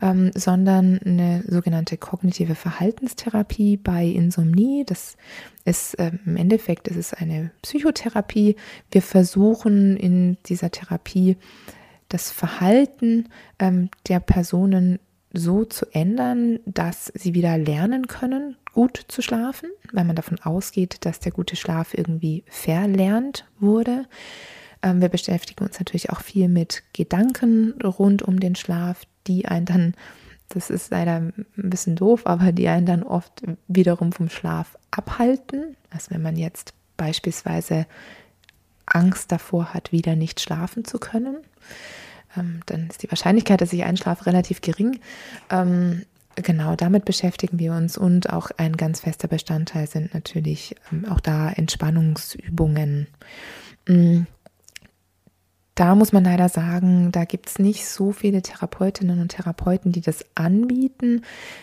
ähm, 0.00 0.30
sondern 0.34 0.98
eine 1.04 1.44
sogenannte 1.46 1.98
kognitive 1.98 2.54
Verhaltenstherapie 2.54 3.76
bei 3.76 4.06
Insomnie. 4.06 4.84
Das 4.86 5.18
ist 5.66 5.96
ähm, 5.98 6.18
im 6.24 6.36
Endeffekt, 6.36 6.88
es 6.88 6.96
ist 6.96 7.20
eine 7.20 7.50
Psychotherapie. 7.60 8.56
Wir 8.90 9.02
versuchen 9.02 9.98
in 9.98 10.38
dieser 10.46 10.70
Therapie 10.70 11.36
das 12.08 12.30
Verhalten 12.30 13.28
ähm, 13.58 13.90
der 14.08 14.20
Personen 14.20 14.98
so 15.32 15.64
zu 15.64 15.86
ändern, 15.92 16.60
dass 16.64 17.12
sie 17.14 17.34
wieder 17.34 17.58
lernen 17.58 18.06
können, 18.06 18.56
gut 18.72 19.04
zu 19.08 19.22
schlafen, 19.22 19.70
weil 19.92 20.04
man 20.04 20.16
davon 20.16 20.38
ausgeht, 20.40 21.04
dass 21.04 21.20
der 21.20 21.32
gute 21.32 21.56
Schlaf 21.56 21.94
irgendwie 21.94 22.44
verlernt 22.46 23.46
wurde. 23.60 24.06
Ähm, 24.82 25.00
wir 25.00 25.08
beschäftigen 25.08 25.64
uns 25.64 25.78
natürlich 25.78 26.10
auch 26.10 26.20
viel 26.20 26.48
mit 26.48 26.82
Gedanken 26.92 27.74
rund 27.82 28.22
um 28.22 28.40
den 28.40 28.54
Schlaf, 28.54 29.02
die 29.26 29.46
einen 29.46 29.66
dann, 29.66 29.94
das 30.48 30.70
ist 30.70 30.90
leider 30.90 31.16
ein 31.16 31.46
bisschen 31.56 31.96
doof, 31.96 32.22
aber 32.26 32.52
die 32.52 32.68
einen 32.68 32.86
dann 32.86 33.02
oft 33.02 33.42
wiederum 33.66 34.12
vom 34.12 34.30
Schlaf 34.30 34.78
abhalten. 34.90 35.76
Also 35.90 36.10
wenn 36.12 36.22
man 36.22 36.36
jetzt 36.36 36.72
beispielsweise 36.96 37.86
Angst 38.86 39.30
davor 39.30 39.74
hat, 39.74 39.92
wieder 39.92 40.16
nicht 40.16 40.40
schlafen 40.40 40.84
zu 40.84 40.98
können 40.98 41.36
ähm, 42.38 42.60
dann 42.66 42.88
ist 42.88 43.02
die 43.02 43.10
Wahrscheinlichkeit, 43.10 43.60
dass 43.60 43.72
ich 43.72 43.84
einschlafe, 43.84 44.26
relativ 44.26 44.60
gering. 44.60 45.00
Ähm, 45.50 46.02
genau, 46.36 46.76
damit 46.76 47.04
beschäftigen 47.04 47.58
wir 47.58 47.72
uns 47.72 47.98
und 47.98 48.30
auch 48.30 48.50
ein 48.56 48.76
ganz 48.76 49.00
fester 49.00 49.28
Bestandteil 49.28 49.86
sind 49.86 50.14
natürlich 50.14 50.76
ähm, 50.92 51.06
auch 51.10 51.20
da 51.20 51.50
Entspannungsübungen. 51.50 53.08
Mm. 53.86 54.22
Da 55.74 55.94
muss 55.94 56.12
man 56.12 56.24
leider 56.24 56.48
sagen, 56.48 57.12
da 57.12 57.24
gibt 57.24 57.48
es 57.48 57.60
nicht 57.60 57.86
so 57.86 58.10
viele 58.10 58.42
Therapeutinnen 58.42 59.20
und 59.20 59.28
Therapeuten, 59.28 59.92
die 59.92 60.00
das 60.00 60.24
anbieten. 60.34 61.22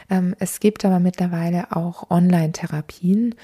Ähm, 0.09 0.35
es 0.39 0.61
gibt 0.61 0.85
aber 0.85 1.01
mittlerweile 1.01 1.75
auch 1.75 2.09
Online-Therapien, 2.09 3.35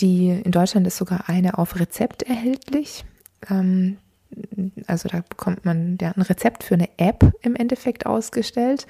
die 0.00 0.30
in 0.30 0.50
Deutschland 0.50 0.86
ist 0.86 0.96
sogar 0.96 1.28
eine 1.28 1.58
auf 1.58 1.78
Rezept 1.78 2.22
erhältlich. 2.22 3.04
Ähm, 3.50 3.98
also 4.86 5.08
da 5.08 5.22
bekommt 5.28 5.64
man 5.64 5.98
ja 6.00 6.12
ein 6.12 6.22
Rezept 6.22 6.64
für 6.64 6.74
eine 6.74 6.88
App 6.96 7.32
im 7.42 7.56
Endeffekt 7.56 8.06
ausgestellt. 8.06 8.86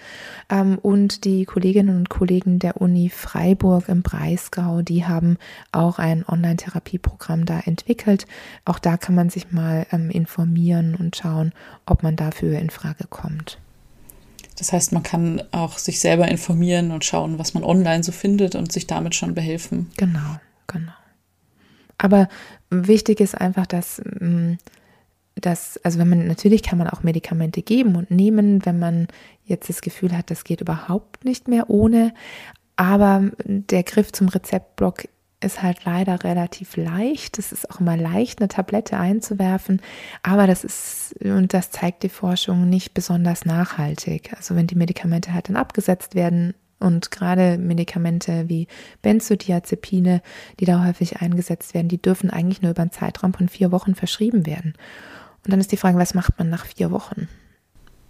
Ähm, 0.51 0.79
und 0.81 1.25
die 1.25 1.45
Kolleginnen 1.45 1.97
und 1.97 2.09
Kollegen 2.09 2.59
der 2.59 2.81
Uni 2.81 3.09
Freiburg 3.09 3.89
im 3.89 4.03
Breisgau, 4.03 4.83
die 4.83 5.07
haben 5.07 5.39
auch 5.73 5.99
ein 5.99 6.25
Online-Therapieprogramm 6.27 7.45
da 7.45 7.61
entwickelt. 7.61 8.27
Auch 8.65 8.79
da 8.79 8.97
kann 8.97 9.15
man 9.15 9.31
sich 9.31 9.53
mal 9.53 9.87
ähm, 9.93 10.11
informieren 10.11 10.95
und 10.95 11.17
schauen, 11.17 11.53
ob 11.87 12.03
man 12.03 12.17
dafür 12.17 12.59
in 12.59 12.71
Frage 12.71 13.07
kommt. 13.09 13.59
Das 14.57 14.73
heißt, 14.73 14.93
man 14.93 15.03
kann 15.03 15.43
auch 15.51 15.79
sich 15.79 16.01
selber 16.01 16.29
informieren 16.29 16.93
und 16.93 17.05
schauen, 17.05 17.39
was 17.39 17.55
man 17.55 17.65
online 17.65 18.05
so 18.05 18.13
findet 18.13 18.55
und 18.55 18.71
sich 18.71 18.87
damit 18.87 19.15
schon 19.15 19.35
behelfen. 19.35 19.91
Genau, 19.97 20.39
genau. 20.69 20.93
Aber 21.99 22.29
wichtig 22.71 23.21
ist 23.21 23.35
einfach, 23.41 23.67
dass 23.67 24.01
mm, 24.05 24.55
dass, 25.45 25.79
also 25.85 25.99
wenn 25.99 26.09
man, 26.09 26.27
natürlich 26.27 26.63
kann 26.63 26.79
man 26.79 26.89
auch 26.89 27.03
Medikamente 27.03 27.63
geben 27.63 27.97
und 27.97 28.11
nehmen, 28.11 28.65
wenn 28.65 28.79
man 28.79 29.09
jetzt 29.45 29.69
das 29.69 29.83
Gefühl 29.83 30.17
hat, 30.17 30.31
das 30.31 30.45
geht 30.45 30.61
überhaupt 30.61 31.25
nicht 31.25 31.49
mehr 31.49 31.69
ohne. 31.69 32.15
Aber 32.77 33.31
der 33.45 33.83
Griff 33.83 34.13
zum 34.13 34.29
Rezeptblock 34.29 35.09
ist 35.41 35.63
halt 35.63 35.85
leider 35.85 36.25
relativ 36.25 36.77
leicht. 36.77 37.39
Es 37.39 37.53
ist 37.53 37.71
auch 37.71 37.81
immer 37.81 37.97
leicht, 37.99 38.41
eine 38.41 38.49
Tablette 38.49 38.97
einzuwerfen, 38.97 39.83
aber 40.23 40.47
das 40.47 40.65
ist, 40.65 41.15
und 41.23 41.53
das 41.53 41.71
zeigt 41.71 42.03
die 42.03 42.09
Forschung, 42.09 42.71
nicht 42.71 42.95
besonders 42.95 43.45
nachhaltig. 43.45 44.33
Also 44.35 44.57
wenn 44.57 44.67
die 44.67 44.75
Medikamente 44.75 45.35
halt 45.35 45.51
dann 45.51 45.57
abgesetzt 45.57 46.15
werden 46.15 46.55
Und 46.85 47.11
gerade 47.11 47.57
Medikamente 47.57 48.49
wie 48.49 48.67
Benzodiazepine, 49.01 50.21
die 50.61 50.65
da 50.67 50.85
häufig 50.85 51.21
eingesetzt 51.23 51.73
werden, 51.73 51.89
die 51.89 52.01
dürfen 52.01 52.31
eigentlich 52.31 52.61
nur 52.63 52.73
über 52.73 52.83
einen 52.83 52.91
Zeitraum 52.91 53.33
von 53.33 53.49
vier 53.49 53.73
Wochen 53.73 53.95
verschrieben 53.95 54.45
werden. 54.45 54.75
Und 55.45 55.53
dann 55.53 55.61
ist 55.61 55.73
die 55.73 55.77
Frage, 55.77 55.99
was 55.99 56.15
macht 56.15 56.39
man 56.39 56.49
nach 56.51 56.67
vier 56.67 56.91
Wochen? 56.91 57.29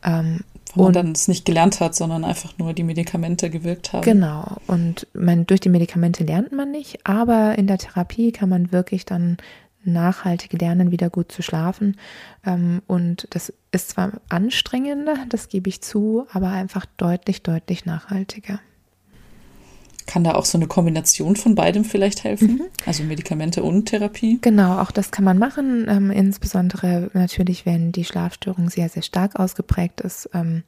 Ähm, 0.05 0.41
Wo 0.75 0.85
man 0.85 0.93
dann 0.93 1.13
es 1.13 1.29
nicht 1.29 1.45
gelernt 1.45 1.81
hat, 1.81 1.95
sondern 1.95 2.25
einfach 2.25 2.57
nur 2.59 2.75
die 2.75 2.83
Medikamente 2.83 3.51
gewirkt 3.51 3.93
haben. 3.93 4.03
Genau. 4.03 4.59
Und 4.67 5.07
man, 5.15 5.47
durch 5.47 5.61
die 5.61 5.71
Medikamente 5.71 6.25
lernt 6.25 6.53
man 6.53 6.71
nicht, 6.71 7.07
aber 7.07 7.57
in 7.59 7.67
der 7.67 7.79
Therapie 7.79 8.33
kann 8.33 8.49
man 8.49 8.71
wirklich 8.71 9.05
dann 9.05 9.39
nachhaltig 9.85 10.53
lernen, 10.61 10.91
wieder 10.91 11.11
gut 11.11 11.33
zu 11.33 11.43
schlafen. 11.43 11.97
Ähm, 12.45 12.83
und 12.87 13.27
das 13.31 13.53
ist 13.73 13.91
zwar 13.91 14.13
anstrengender, 14.29 15.17
das 15.29 15.49
gebe 15.49 15.69
ich 15.69 15.83
zu, 15.83 16.27
aber 16.33 16.51
einfach 16.51 16.87
deutlich, 16.97 17.43
deutlich 17.43 17.85
nachhaltiger. 17.85 18.61
Kann 20.07 20.25
da 20.25 20.35
auch 20.35 20.45
so 20.45 20.59
eine 20.59 20.67
Kombination 20.67 21.37
von 21.37 21.55
beidem 21.55 21.85
vielleicht 21.85 22.25
helfen? 22.25 22.57
Mhm. 22.57 22.63
Also 22.87 23.05
Medikamente 23.05 23.63
und 23.63 23.87
Therapie? 23.87 24.39
Genau, 24.43 24.81
auch 24.81 24.91
das 24.91 25.11
kann 25.11 25.25
man 25.25 25.39
machen. 25.39 25.87
Ähm, 25.89 26.11
insbesondere 26.11 27.11
natürlich, 27.15 27.65
wenn 27.65 27.93
die 27.93 28.05
Schlafstörung 28.05 28.69
sehr, 28.69 28.89
sehr 28.89 29.03
stark 29.03 29.37
ausgeprägt 29.37 30.03
ist. 30.03 30.29
Ähm, 30.35 30.63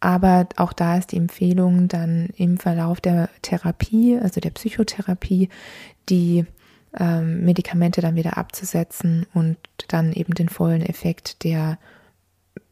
aber 0.00 0.48
auch 0.56 0.72
da 0.72 0.98
ist 0.98 1.12
die 1.12 1.16
Empfehlung, 1.16 1.88
dann 1.88 2.28
im 2.36 2.58
Verlauf 2.58 3.00
der 3.00 3.30
Therapie, 3.40 4.18
also 4.20 4.40
der 4.40 4.50
Psychotherapie, 4.50 5.48
die 6.10 6.44
ähm, 6.98 7.44
Medikamente 7.44 8.00
dann 8.00 8.14
wieder 8.14 8.36
abzusetzen 8.36 9.26
und 9.32 9.56
dann 9.88 10.12
eben 10.12 10.34
den 10.34 10.48
vollen 10.48 10.82
Effekt 10.82 11.42
der, 11.44 11.78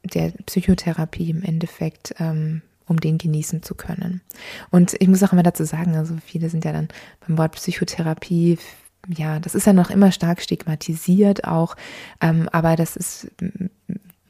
der 0.05 0.33
Psychotherapie 0.47 1.31
im 1.31 1.43
Endeffekt 1.43 2.15
ähm, 2.19 2.63
um 2.93 3.01
den 3.01 3.19
genießen 3.19 3.63
zu 3.63 3.75
können. 3.75 4.21
Und 4.71 4.95
ich 5.01 5.09
muss 5.09 5.23
auch 5.23 5.33
immer 5.33 5.43
dazu 5.43 5.65
sagen, 5.65 5.97
also 5.97 6.15
viele 6.25 6.51
sind 6.51 6.65
ja 6.65 6.73
dann 6.73 6.89
beim 7.27 7.39
Wort 7.39 7.53
Psychotherapie, 7.53 8.59
ja, 9.09 9.41
das 9.41 9.57
ist 9.57 9.67
ja 9.67 9.73
noch 9.73 9.91
immer 9.91 10.13
stark 10.13 10.41
stigmatisiert 10.41 11.45
auch, 11.45 11.75
ähm, 12.21 12.49
aber 12.53 12.77
das 12.77 12.95
ist 12.95 13.29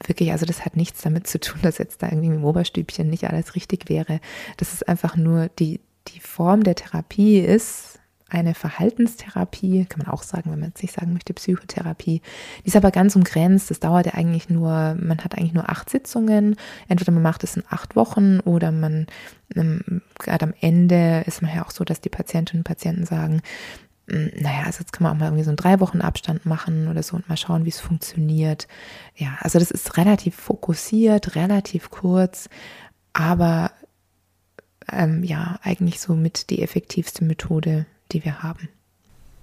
wirklich, 0.07 0.33
also 0.33 0.47
das 0.47 0.65
hat 0.65 0.77
nichts 0.77 1.03
damit 1.03 1.27
zu 1.27 1.41
tun, 1.41 1.61
dass 1.63 1.79
jetzt 1.79 2.03
da 2.03 2.07
irgendwie 2.09 2.29
im 2.29 2.45
Oberstübchen 2.45 3.11
nicht 3.11 3.25
alles 3.25 3.55
richtig 3.55 3.89
wäre. 3.89 4.21
Das 4.57 4.73
ist 4.73 4.89
einfach 4.89 5.17
nur 5.17 5.49
die, 5.59 5.81
die 6.09 6.21
Form 6.21 6.63
der 6.63 6.77
Therapie 6.77 7.41
ist, 7.41 7.99
eine 8.33 8.55
Verhaltenstherapie, 8.55 9.87
kann 9.87 10.01
man 10.05 10.09
auch 10.09 10.23
sagen, 10.23 10.51
wenn 10.51 10.61
man 10.61 10.71
jetzt 10.71 10.83
nicht 10.83 10.95
sagen 10.95 11.13
möchte, 11.13 11.35
Psychotherapie. 11.35 12.23
Die 12.65 12.67
ist 12.67 12.77
aber 12.77 12.91
ganz 12.91 13.15
umgrenzt. 13.15 13.71
Das 13.71 13.81
dauert 13.81 14.07
ja 14.07 14.15
eigentlich 14.15 14.49
nur, 14.49 14.97
man 14.99 15.19
hat 15.23 15.37
eigentlich 15.37 15.53
nur 15.53 15.69
acht 15.69 15.91
Sitzungen. 15.91 16.57
Entweder 16.89 17.13
man 17.13 17.23
macht 17.23 17.45
es 17.45 17.57
in 17.57 17.65
acht 17.69 17.95
Wochen 17.97 18.41
oder 18.41 18.73
man, 18.73 19.07
ähm, 19.55 20.03
gerade 20.19 20.47
am 20.47 20.55
Ende 20.61 21.23
ist 21.27 21.43
man 21.43 21.55
ja 21.55 21.65
auch 21.65 21.71
so, 21.71 21.85
dass 21.85 22.01
die 22.01 22.09
Patientinnen 22.09 22.61
und 22.61 22.65
Patienten 22.65 23.05
sagen, 23.05 23.43
hm, 24.09 24.31
naja, 24.41 24.63
also 24.67 24.81
jetzt 24.81 24.93
kann 24.93 25.05
man 25.05 25.13
auch 25.13 25.19
mal 25.19 25.27
irgendwie 25.27 25.45
so 25.45 25.51
einen 25.51 25.57
drei 25.57 25.79
Wochen 25.81 26.01
Abstand 26.01 26.47
machen 26.47 26.89
oder 26.89 27.03
so 27.03 27.17
und 27.17 27.29
mal 27.29 27.37
schauen, 27.37 27.65
wie 27.65 27.71
es 27.71 27.81
funktioniert. 27.81 28.67
Ja, 29.15 29.37
also 29.41 29.59
das 29.59 29.71
ist 29.71 29.97
relativ 29.97 30.35
fokussiert, 30.35 31.37
relativ 31.37 31.91
kurz, 31.91 32.49
aber 33.13 33.71
ähm, 34.91 35.23
ja, 35.23 35.59
eigentlich 35.63 36.01
so 36.01 36.15
mit 36.15 36.51
die 36.51 36.63
effektivste 36.63 37.25
Methode, 37.25 37.87
die 38.13 38.25
wir 38.25 38.43
haben. 38.43 38.69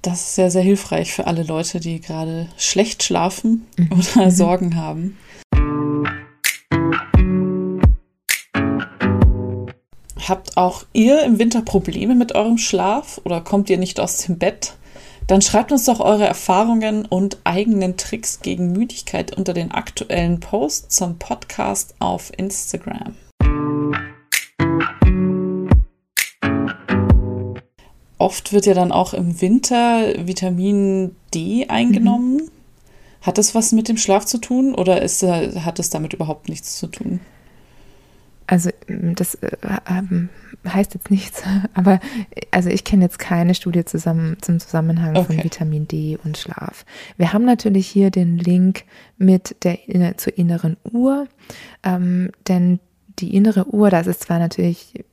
Das 0.02 0.22
ist 0.22 0.36
sehr, 0.36 0.50
sehr 0.50 0.62
hilfreich 0.62 1.14
für 1.14 1.28
alle 1.28 1.44
Leute, 1.44 1.80
die 1.80 2.00
gerade 2.00 2.48
schlecht 2.58 3.04
schlafen 3.04 3.68
mhm. 3.78 3.92
oder 3.92 4.26
mhm. 4.26 4.32
Sorgen 4.32 4.76
haben. 4.76 5.18
Habt 10.28 10.58
auch 10.58 10.86
ihr 10.94 11.24
im 11.24 11.40
Winter 11.40 11.64
Probleme 11.64 12.16
mit 12.16 12.36
eurem 12.36 12.58
Schlaf 12.60 13.20
oder 13.24 13.42
kommt 13.42 13.70
ihr 13.70 13.78
nicht 13.78 14.00
aus 14.00 14.18
dem 14.18 14.38
Bett? 14.38 14.74
Dann 15.28 15.42
schreibt 15.42 15.72
uns 15.72 15.86
doch 15.86 16.00
eure 16.00 16.26
Erfahrungen 16.26 17.06
und 17.06 17.38
eigenen 17.44 17.98
Tricks 17.98 18.40
gegen 18.42 18.72
Müdigkeit 18.72 19.36
unter 19.36 19.54
den 19.54 19.72
aktuellen 19.72 20.40
Posts 20.40 20.96
zum 20.96 21.20
Podcast 21.20 21.94
auf 22.00 22.32
Instagram. 22.38 23.16
Oft 28.20 28.54
wird 28.54 28.66
ja 28.68 28.74
dann 28.74 28.92
auch 28.92 29.14
im 29.14 29.42
Winter 29.42 30.14
Vitamin 30.28 31.16
D 31.34 31.66
eingenommen. 31.68 32.36
Mhm. 32.36 32.52
Hat 33.22 33.38
das 33.38 33.56
was 33.56 33.72
mit 33.72 33.90
dem 33.90 33.98
Schlaf 33.98 34.26
zu 34.26 34.38
tun 34.38 34.76
oder 34.76 35.02
ist, 35.02 35.24
hat 35.24 35.80
es 35.80 35.90
damit 35.90 36.14
überhaupt 36.14 36.48
nichts 36.48 36.78
zu 36.78 36.88
tun? 36.88 37.20
Also 38.48 38.72
das 38.88 39.36
äh, 39.36 39.52
ähm, 39.88 40.30
heißt 40.68 40.96
jetzt 40.96 41.12
nichts, 41.12 41.44
aber 41.76 42.00
also 42.50 42.70
ich 42.70 42.84
kenne 42.84 43.04
jetzt 43.04 43.20
keine 43.20 43.54
Studie 43.54 43.86
zusammen, 43.86 44.38
zum 44.42 44.60
Zusammenhang 44.60 45.16
okay. 45.16 45.26
von 45.26 45.44
Vitamin 45.44 45.88
D 45.88 46.18
und 46.24 46.38
Schlaf. 46.38 46.84
Wir 47.18 47.32
haben 47.32 47.46
natürlich 47.46 47.88
hier 47.88 48.10
den 48.10 48.38
Link 48.38 48.86
mit 49.18 49.56
der 49.64 49.78
zur 50.18 50.36
inneren 50.38 50.78
Uhr, 50.92 51.28
ähm, 51.84 52.32
denn 52.48 52.80
die 53.22 53.36
innere 53.36 53.68
Uhr, 53.68 53.90
das 53.90 54.08
ist 54.08 54.24
zwar 54.24 54.40
natürlich 54.40 55.04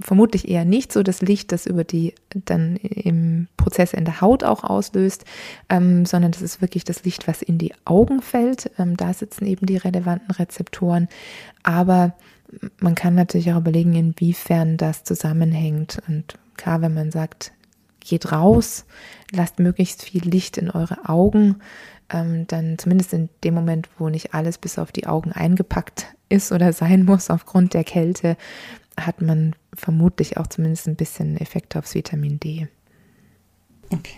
vermutlich 0.00 0.48
eher 0.48 0.64
nicht 0.64 0.92
so 0.92 1.02
das 1.02 1.22
Licht, 1.22 1.52
das 1.52 1.66
über 1.66 1.84
die 1.84 2.14
dann 2.46 2.76
im 2.76 3.48
Prozess 3.56 3.92
in 3.92 4.04
der 4.04 4.20
Haut 4.20 4.44
auch 4.44 4.64
auslöst, 4.64 5.24
ähm, 5.68 6.06
sondern 6.06 6.32
das 6.32 6.42
ist 6.42 6.60
wirklich 6.60 6.84
das 6.84 7.04
Licht, 7.04 7.28
was 7.28 7.42
in 7.42 7.58
die 7.58 7.72
Augen 7.84 8.22
fällt. 8.22 8.70
Ähm, 8.78 8.96
da 8.96 9.12
sitzen 9.12 9.46
eben 9.46 9.66
die 9.66 9.76
relevanten 9.76 10.30
Rezeptoren. 10.30 11.08
Aber 11.62 12.14
man 12.80 12.94
kann 12.94 13.14
natürlich 13.14 13.52
auch 13.52 13.58
überlegen, 13.58 13.94
inwiefern 13.94 14.76
das 14.76 15.04
zusammenhängt. 15.04 16.00
Und 16.08 16.34
klar, 16.56 16.80
wenn 16.82 16.94
man 16.94 17.10
sagt, 17.10 17.52
geht 18.00 18.32
raus, 18.32 18.84
lasst 19.32 19.58
möglichst 19.58 20.02
viel 20.02 20.24
Licht 20.24 20.56
in 20.56 20.70
eure 20.70 21.08
Augen, 21.08 21.56
ähm, 22.10 22.46
dann 22.46 22.78
zumindest 22.78 23.12
in 23.12 23.28
dem 23.44 23.54
Moment, 23.54 23.88
wo 23.98 24.08
nicht 24.08 24.34
alles 24.34 24.58
bis 24.58 24.78
auf 24.78 24.92
die 24.92 25.06
Augen 25.06 25.32
eingepackt 25.32 26.06
ist 26.28 26.52
oder 26.52 26.72
sein 26.74 27.04
muss 27.04 27.30
aufgrund 27.30 27.74
der 27.74 27.84
Kälte, 27.84 28.36
hat 28.98 29.22
man 29.22 29.54
vermutlich 29.74 30.36
auch 30.36 30.46
zumindest 30.46 30.88
ein 30.88 30.96
bisschen 30.96 31.36
Effekt 31.38 31.76
aufs 31.76 31.94
Vitamin 31.94 32.40
D. 32.40 32.68
Okay. 33.90 34.16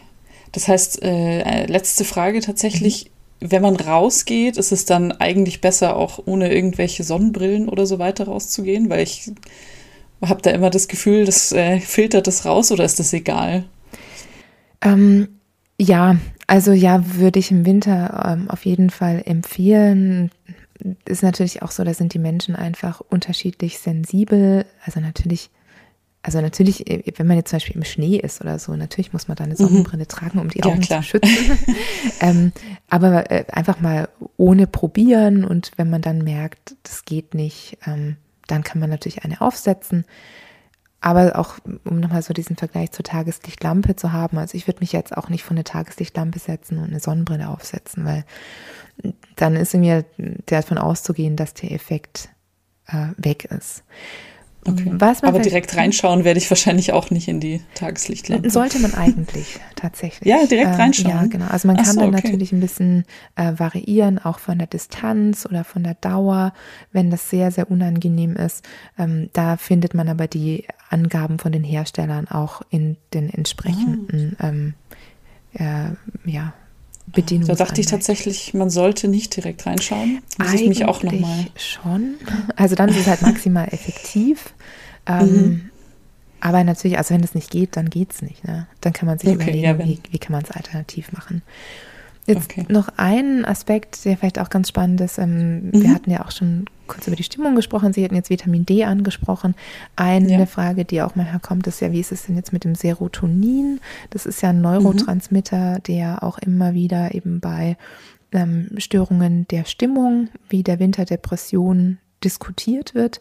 Das 0.52 0.68
heißt, 0.68 1.02
äh, 1.02 1.66
letzte 1.66 2.04
Frage 2.04 2.40
tatsächlich, 2.40 3.10
wenn 3.40 3.62
man 3.62 3.76
rausgeht, 3.76 4.56
ist 4.56 4.70
es 4.70 4.84
dann 4.84 5.12
eigentlich 5.12 5.60
besser, 5.60 5.96
auch 5.96 6.20
ohne 6.26 6.52
irgendwelche 6.52 7.04
Sonnenbrillen 7.04 7.68
oder 7.68 7.86
so 7.86 7.98
weiter 7.98 8.24
rauszugehen? 8.24 8.88
Weil 8.88 9.02
ich 9.02 9.32
habe 10.22 10.42
da 10.42 10.50
immer 10.50 10.70
das 10.70 10.88
Gefühl, 10.88 11.24
das 11.24 11.52
äh, 11.52 11.80
filtert 11.80 12.26
das 12.26 12.44
raus 12.44 12.70
oder 12.70 12.84
ist 12.84 13.00
das 13.00 13.12
egal? 13.12 13.64
Ähm, 14.82 15.28
ja, 15.78 16.16
also 16.46 16.72
ja, 16.72 17.16
würde 17.16 17.38
ich 17.38 17.50
im 17.50 17.64
Winter 17.64 18.26
ähm, 18.28 18.50
auf 18.50 18.64
jeden 18.66 18.90
Fall 18.90 19.22
empfehlen. 19.24 20.30
Ist 21.06 21.22
natürlich 21.22 21.62
auch 21.62 21.70
so, 21.70 21.84
da 21.84 21.94
sind 21.94 22.14
die 22.14 22.18
Menschen 22.18 22.56
einfach 22.56 23.00
unterschiedlich 23.00 23.78
sensibel. 23.78 24.66
Also 24.84 25.00
natürlich, 25.00 25.50
also 26.22 26.40
natürlich, 26.40 26.90
äh, 26.90 27.02
wenn 27.16 27.26
man 27.26 27.36
jetzt 27.36 27.50
zum 27.50 27.56
Beispiel 27.56 27.76
im 27.76 27.84
Schnee 27.84 28.16
ist 28.16 28.40
oder 28.40 28.58
so, 28.58 28.74
natürlich 28.76 29.12
muss 29.12 29.28
man 29.28 29.36
da 29.36 29.44
eine 29.44 29.54
mhm. 29.54 29.58
Sonnenbrille 29.58 30.04
mhm. 30.04 30.08
tragen, 30.08 30.38
um 30.38 30.50
die 30.50 30.62
Augen 30.64 30.82
ja, 30.82 30.98
zu 30.98 31.02
schützen. 31.02 31.58
ähm, 32.20 32.52
aber 32.90 33.30
äh, 33.30 33.44
einfach 33.50 33.80
mal 33.80 34.08
ohne 34.36 34.66
probieren 34.66 35.44
und 35.44 35.72
wenn 35.76 35.90
man 35.90 36.02
dann 36.02 36.18
merkt, 36.18 36.76
das 36.82 37.04
geht 37.04 37.34
nicht, 37.34 37.78
ähm, 37.86 38.16
dann 38.46 38.62
kann 38.62 38.80
man 38.80 38.90
natürlich 38.90 39.24
eine 39.24 39.40
aufsetzen. 39.40 40.04
Aber 41.02 41.38
auch, 41.38 41.56
um 41.84 41.98
nochmal 41.98 42.22
so 42.22 42.32
diesen 42.32 42.56
Vergleich 42.56 42.92
zur 42.92 43.04
Tageslichtlampe 43.04 43.96
zu 43.96 44.12
haben, 44.12 44.38
also 44.38 44.56
ich 44.56 44.68
würde 44.68 44.80
mich 44.80 44.92
jetzt 44.92 45.16
auch 45.16 45.28
nicht 45.28 45.42
von 45.42 45.56
der 45.56 45.64
Tageslichtlampe 45.64 46.38
setzen 46.38 46.78
und 46.78 46.84
eine 46.84 47.00
Sonnenbrille 47.00 47.48
aufsetzen, 47.48 48.04
weil 48.04 48.24
dann 49.36 49.56
ist 49.56 49.74
mir 49.74 50.04
davon 50.46 50.78
auszugehen, 50.78 51.34
dass 51.36 51.54
der 51.54 51.72
Effekt 51.72 52.28
äh, 52.86 53.08
weg 53.16 53.46
ist. 53.46 53.82
Okay. 54.64 54.92
Aber 55.22 55.40
direkt 55.40 55.76
reinschauen 55.76 56.22
werde 56.22 56.38
ich 56.38 56.48
wahrscheinlich 56.48 56.92
auch 56.92 57.10
nicht 57.10 57.26
in 57.26 57.40
die 57.40 57.62
Tageslichtlampe. 57.74 58.48
Sollte 58.48 58.78
man 58.78 58.94
eigentlich 58.94 59.58
tatsächlich. 59.74 60.28
ja, 60.28 60.46
direkt 60.46 60.74
ähm, 60.74 60.74
reinschauen. 60.74 61.10
ja, 61.10 61.26
genau. 61.26 61.46
Also 61.48 61.66
man 61.66 61.78
kann 61.78 61.86
so, 61.86 62.00
dann 62.00 62.14
okay. 62.14 62.22
natürlich 62.22 62.52
ein 62.52 62.60
bisschen 62.60 63.04
äh, 63.34 63.54
variieren, 63.56 64.20
auch 64.20 64.38
von 64.38 64.58
der 64.58 64.68
Distanz 64.68 65.46
oder 65.46 65.64
von 65.64 65.82
der 65.82 65.94
Dauer, 65.94 66.52
wenn 66.92 67.10
das 67.10 67.28
sehr, 67.28 67.50
sehr 67.50 67.72
unangenehm 67.72 68.36
ist. 68.36 68.64
Ähm, 68.96 69.30
da 69.32 69.56
findet 69.56 69.94
man 69.94 70.08
aber 70.08 70.28
die 70.28 70.64
Angaben 70.92 71.38
von 71.38 71.52
den 71.52 71.64
Herstellern 71.64 72.28
auch 72.28 72.62
in 72.70 72.96
den 73.14 73.30
entsprechenden 73.30 74.36
oh. 74.40 74.44
ähm, 74.44 74.74
äh, 75.54 76.30
ja, 76.30 76.52
Bedienung. 77.06 77.48
Da 77.48 77.54
dachte 77.54 77.80
ich 77.80 77.86
tatsächlich, 77.86 78.54
man 78.54 78.70
sollte 78.70 79.08
nicht 79.08 79.34
direkt 79.36 79.66
reinschauen. 79.66 80.20
Muss 80.38 80.48
Eigentlich 80.48 80.62
ich 80.62 80.68
mich 80.68 80.84
auch 80.84 81.02
nochmal. 81.02 81.46
Schon. 81.56 82.14
Also 82.56 82.74
dann 82.74 82.88
ist 82.88 82.98
es 82.98 83.06
halt 83.06 83.22
maximal 83.22 83.68
effektiv. 83.70 84.54
Ähm, 85.06 85.26
mhm. 85.26 85.70
Aber 86.40 86.64
natürlich, 86.64 86.98
also 86.98 87.14
wenn 87.14 87.22
es 87.22 87.34
nicht 87.34 87.50
geht, 87.50 87.76
dann 87.76 87.90
geht 87.90 88.12
es 88.12 88.22
nicht. 88.22 88.44
Ne? 88.44 88.66
Dann 88.80 88.92
kann 88.92 89.06
man 89.06 89.18
sich 89.18 89.28
okay, 89.28 89.42
überlegen, 89.42 89.64
ja, 89.64 89.78
wie, 89.78 90.00
wie 90.10 90.18
kann 90.18 90.32
man 90.32 90.42
es 90.42 90.50
alternativ 90.50 91.12
machen. 91.12 91.42
Jetzt 92.26 92.52
okay. 92.52 92.66
noch 92.68 92.88
ein 92.96 93.44
Aspekt, 93.44 94.04
der 94.04 94.16
vielleicht 94.16 94.38
auch 94.38 94.48
ganz 94.48 94.68
spannend 94.68 95.00
ist. 95.00 95.18
Ähm, 95.18 95.66
mhm. 95.66 95.82
Wir 95.82 95.94
hatten 95.94 96.10
ja 96.10 96.24
auch 96.24 96.30
schon 96.30 96.66
kurz 96.86 97.06
über 97.08 97.16
die 97.16 97.24
Stimmung 97.24 97.56
gesprochen. 97.56 97.92
Sie 97.92 98.04
hatten 98.04 98.14
jetzt 98.14 98.30
Vitamin 98.30 98.64
D 98.64 98.84
angesprochen. 98.84 99.54
Eine 99.96 100.38
ja. 100.38 100.46
Frage, 100.46 100.84
die 100.84 101.02
auch 101.02 101.16
mal 101.16 101.26
herkommt, 101.26 101.66
ist 101.66 101.80
ja, 101.80 101.90
wie 101.90 102.00
ist 102.00 102.12
es 102.12 102.26
denn 102.26 102.36
jetzt 102.36 102.52
mit 102.52 102.64
dem 102.64 102.76
Serotonin? 102.76 103.80
Das 104.10 104.26
ist 104.26 104.40
ja 104.40 104.50
ein 104.50 104.60
Neurotransmitter, 104.60 105.78
mhm. 105.78 105.82
der 105.82 106.22
auch 106.22 106.38
immer 106.38 106.74
wieder 106.74 107.14
eben 107.14 107.40
bei 107.40 107.76
ähm, 108.30 108.68
Störungen 108.78 109.48
der 109.48 109.64
Stimmung 109.64 110.28
wie 110.48 110.62
der 110.62 110.78
Winterdepression 110.78 111.98
diskutiert 112.22 112.94
wird. 112.94 113.20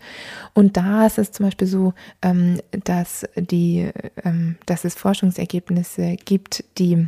Und 0.53 0.77
da 0.77 1.07
ist 1.07 1.17
es 1.17 1.31
zum 1.31 1.47
Beispiel 1.47 1.67
so, 1.67 1.93
ähm, 2.21 2.59
dass, 2.83 3.25
die, 3.35 3.89
ähm, 4.23 4.57
dass 4.67 4.85
es 4.85 4.93
Forschungsergebnisse 4.93 6.17
gibt, 6.23 6.63
die 6.77 7.07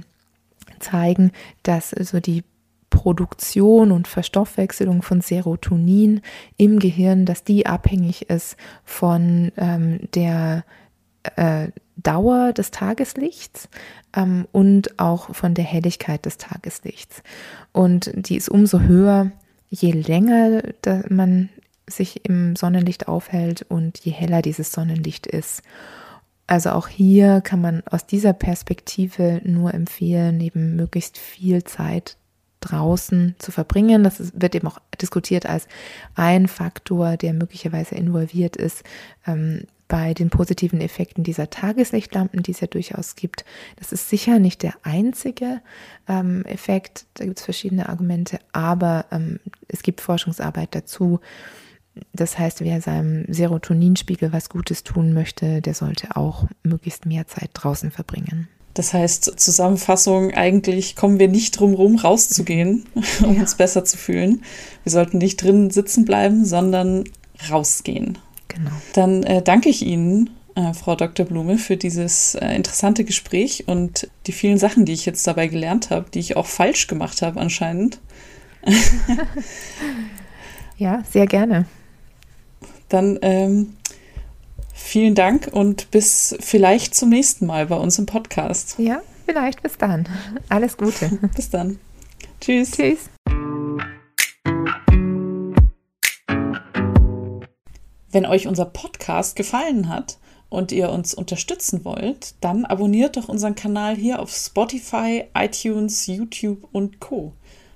zeigen, 0.79 1.31
dass 1.63 1.91
so 1.91 2.19
die 2.19 2.43
Produktion 2.89 3.91
und 3.91 4.07
Verstoffwechselung 4.07 5.01
von 5.01 5.21
Serotonin 5.21 6.21
im 6.57 6.79
Gehirn, 6.79 7.25
dass 7.25 7.43
die 7.43 7.65
abhängig 7.65 8.29
ist 8.29 8.55
von 8.83 9.51
ähm, 9.57 9.99
der 10.13 10.63
äh, 11.35 11.69
Dauer 11.97 12.53
des 12.53 12.71
Tageslichts 12.71 13.67
ähm, 14.15 14.47
und 14.51 14.99
auch 14.99 15.33
von 15.33 15.53
der 15.53 15.65
Helligkeit 15.65 16.25
des 16.25 16.37
Tageslichts. 16.37 17.23
Und 17.71 18.11
die 18.15 18.35
ist 18.35 18.49
umso 18.49 18.81
höher, 18.81 19.31
je 19.69 19.91
länger 19.91 20.61
man 21.09 21.49
sich 21.87 22.25
im 22.25 22.55
Sonnenlicht 22.55 23.07
aufhält 23.07 23.63
und 23.63 23.99
je 23.99 24.11
heller 24.11 24.41
dieses 24.41 24.71
Sonnenlicht 24.71 25.27
ist. 25.27 25.63
Also 26.47 26.71
auch 26.71 26.87
hier 26.87 27.41
kann 27.41 27.61
man 27.61 27.83
aus 27.89 28.05
dieser 28.05 28.33
Perspektive 28.33 29.41
nur 29.43 29.73
empfehlen, 29.73 30.41
eben 30.41 30.75
möglichst 30.75 31.17
viel 31.17 31.63
Zeit 31.63 32.17
draußen 32.59 33.35
zu 33.39 33.51
verbringen. 33.51 34.03
Das 34.03 34.33
wird 34.39 34.55
eben 34.55 34.67
auch 34.67 34.79
diskutiert 35.01 35.45
als 35.45 35.67
ein 36.15 36.47
Faktor, 36.47 37.17
der 37.17 37.33
möglicherweise 37.33 37.95
involviert 37.95 38.55
ist 38.55 38.83
ähm, 39.27 39.63
bei 39.87 40.13
den 40.13 40.29
positiven 40.29 40.81
Effekten 40.81 41.23
dieser 41.23 41.49
Tageslichtlampen, 41.49 42.41
die 42.41 42.51
es 42.51 42.61
ja 42.61 42.67
durchaus 42.67 43.15
gibt. 43.15 43.45
Das 43.75 43.91
ist 43.91 44.09
sicher 44.09 44.39
nicht 44.39 44.63
der 44.63 44.73
einzige 44.83 45.61
ähm, 46.07 46.43
Effekt. 46.45 47.05
Da 47.15 47.25
gibt 47.25 47.39
es 47.39 47.45
verschiedene 47.45 47.89
Argumente, 47.89 48.39
aber 48.53 49.05
ähm, 49.11 49.39
es 49.67 49.83
gibt 49.83 50.01
Forschungsarbeit 50.01 50.73
dazu. 50.73 51.19
Das 52.13 52.39
heißt, 52.39 52.61
wer 52.61 52.81
seinem 52.81 53.25
Serotoninspiegel 53.31 54.33
was 54.33 54.49
Gutes 54.49 54.83
tun 54.83 55.13
möchte, 55.13 55.61
der 55.61 55.73
sollte 55.73 56.15
auch 56.15 56.45
möglichst 56.63 57.05
mehr 57.05 57.27
Zeit 57.27 57.51
draußen 57.53 57.91
verbringen. 57.91 58.47
Das 58.73 58.93
heißt, 58.93 59.39
Zusammenfassung, 59.39 60.31
eigentlich 60.31 60.95
kommen 60.95 61.19
wir 61.19 61.27
nicht 61.27 61.59
drum 61.59 61.75
rum, 61.75 61.97
rauszugehen, 61.97 62.85
um 63.23 63.35
ja. 63.35 63.41
uns 63.41 63.55
besser 63.55 63.85
zu 63.85 63.97
fühlen. 63.97 64.43
Wir 64.83 64.91
sollten 64.91 65.19
nicht 65.19 65.41
drinnen 65.41 65.69
sitzen 65.69 66.05
bleiben, 66.05 66.45
sondern 66.45 67.03
rausgehen. 67.49 68.17
Genau. 68.47 68.71
Dann 68.93 69.23
äh, 69.23 69.41
danke 69.41 69.69
ich 69.69 69.85
Ihnen, 69.85 70.31
äh, 70.55 70.73
Frau 70.73 70.95
Dr. 70.95 71.25
Blume, 71.25 71.57
für 71.57 71.77
dieses 71.77 72.35
äh, 72.35 72.55
interessante 72.55 73.03
Gespräch 73.03 73.67
und 73.67 74.09
die 74.27 74.31
vielen 74.31 74.57
Sachen, 74.57 74.85
die 74.85 74.93
ich 74.93 75.05
jetzt 75.05 75.25
dabei 75.27 75.47
gelernt 75.47 75.89
habe, 75.91 76.09
die 76.11 76.19
ich 76.19 76.35
auch 76.35 76.47
falsch 76.47 76.87
gemacht 76.87 77.21
habe 77.21 77.39
anscheinend. 77.39 77.99
ja, 80.77 81.03
sehr 81.11 81.27
gerne. 81.27 81.65
Dann 82.93 83.17
ähm, 83.23 83.75
Vielen 84.75 85.15
Dank 85.15 85.49
und 85.51 85.89
bis 85.91 86.35
vielleicht 86.39 86.93
zum 86.93 87.09
nächsten 87.09 87.45
Mal 87.45 87.67
bei 87.67 87.77
uns 87.77 87.97
im 87.97 88.05
Podcast. 88.05 88.75
Ja, 88.77 89.01
vielleicht 89.25 89.63
bis 89.63 89.77
dann. 89.77 90.07
Alles 90.49 90.77
Gute. 90.77 91.09
bis 91.35 91.49
dann. 91.49 91.79
Tschüss. 92.41 92.71
Tschüss. 92.71 93.09
Wenn 98.11 98.25
euch 98.25 98.45
unser 98.45 98.65
Podcast 98.65 99.35
gefallen 99.35 99.89
hat 99.89 100.17
und 100.49 100.71
ihr 100.71 100.91
uns 100.91 101.13
unterstützen 101.13 101.85
wollt, 101.85 102.35
dann 102.41 102.65
abonniert 102.65 103.17
doch 103.17 103.29
unseren 103.29 103.55
Kanal 103.55 103.95
hier 103.95 104.19
auf 104.19 104.31
Spotify, 104.31 105.23
iTunes, 105.35 106.07
YouTube 106.07 106.67
und 106.71 106.99
Co. 106.99 107.33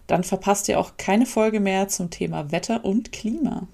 Dann 0.07 0.23
verpasst 0.23 0.67
ihr 0.67 0.79
auch 0.79 0.97
keine 0.97 1.25
Folge 1.25 1.59
mehr 1.59 1.87
zum 1.87 2.09
Thema 2.09 2.51
Wetter 2.51 2.85
und 2.85 3.11
Klima. 3.11 3.67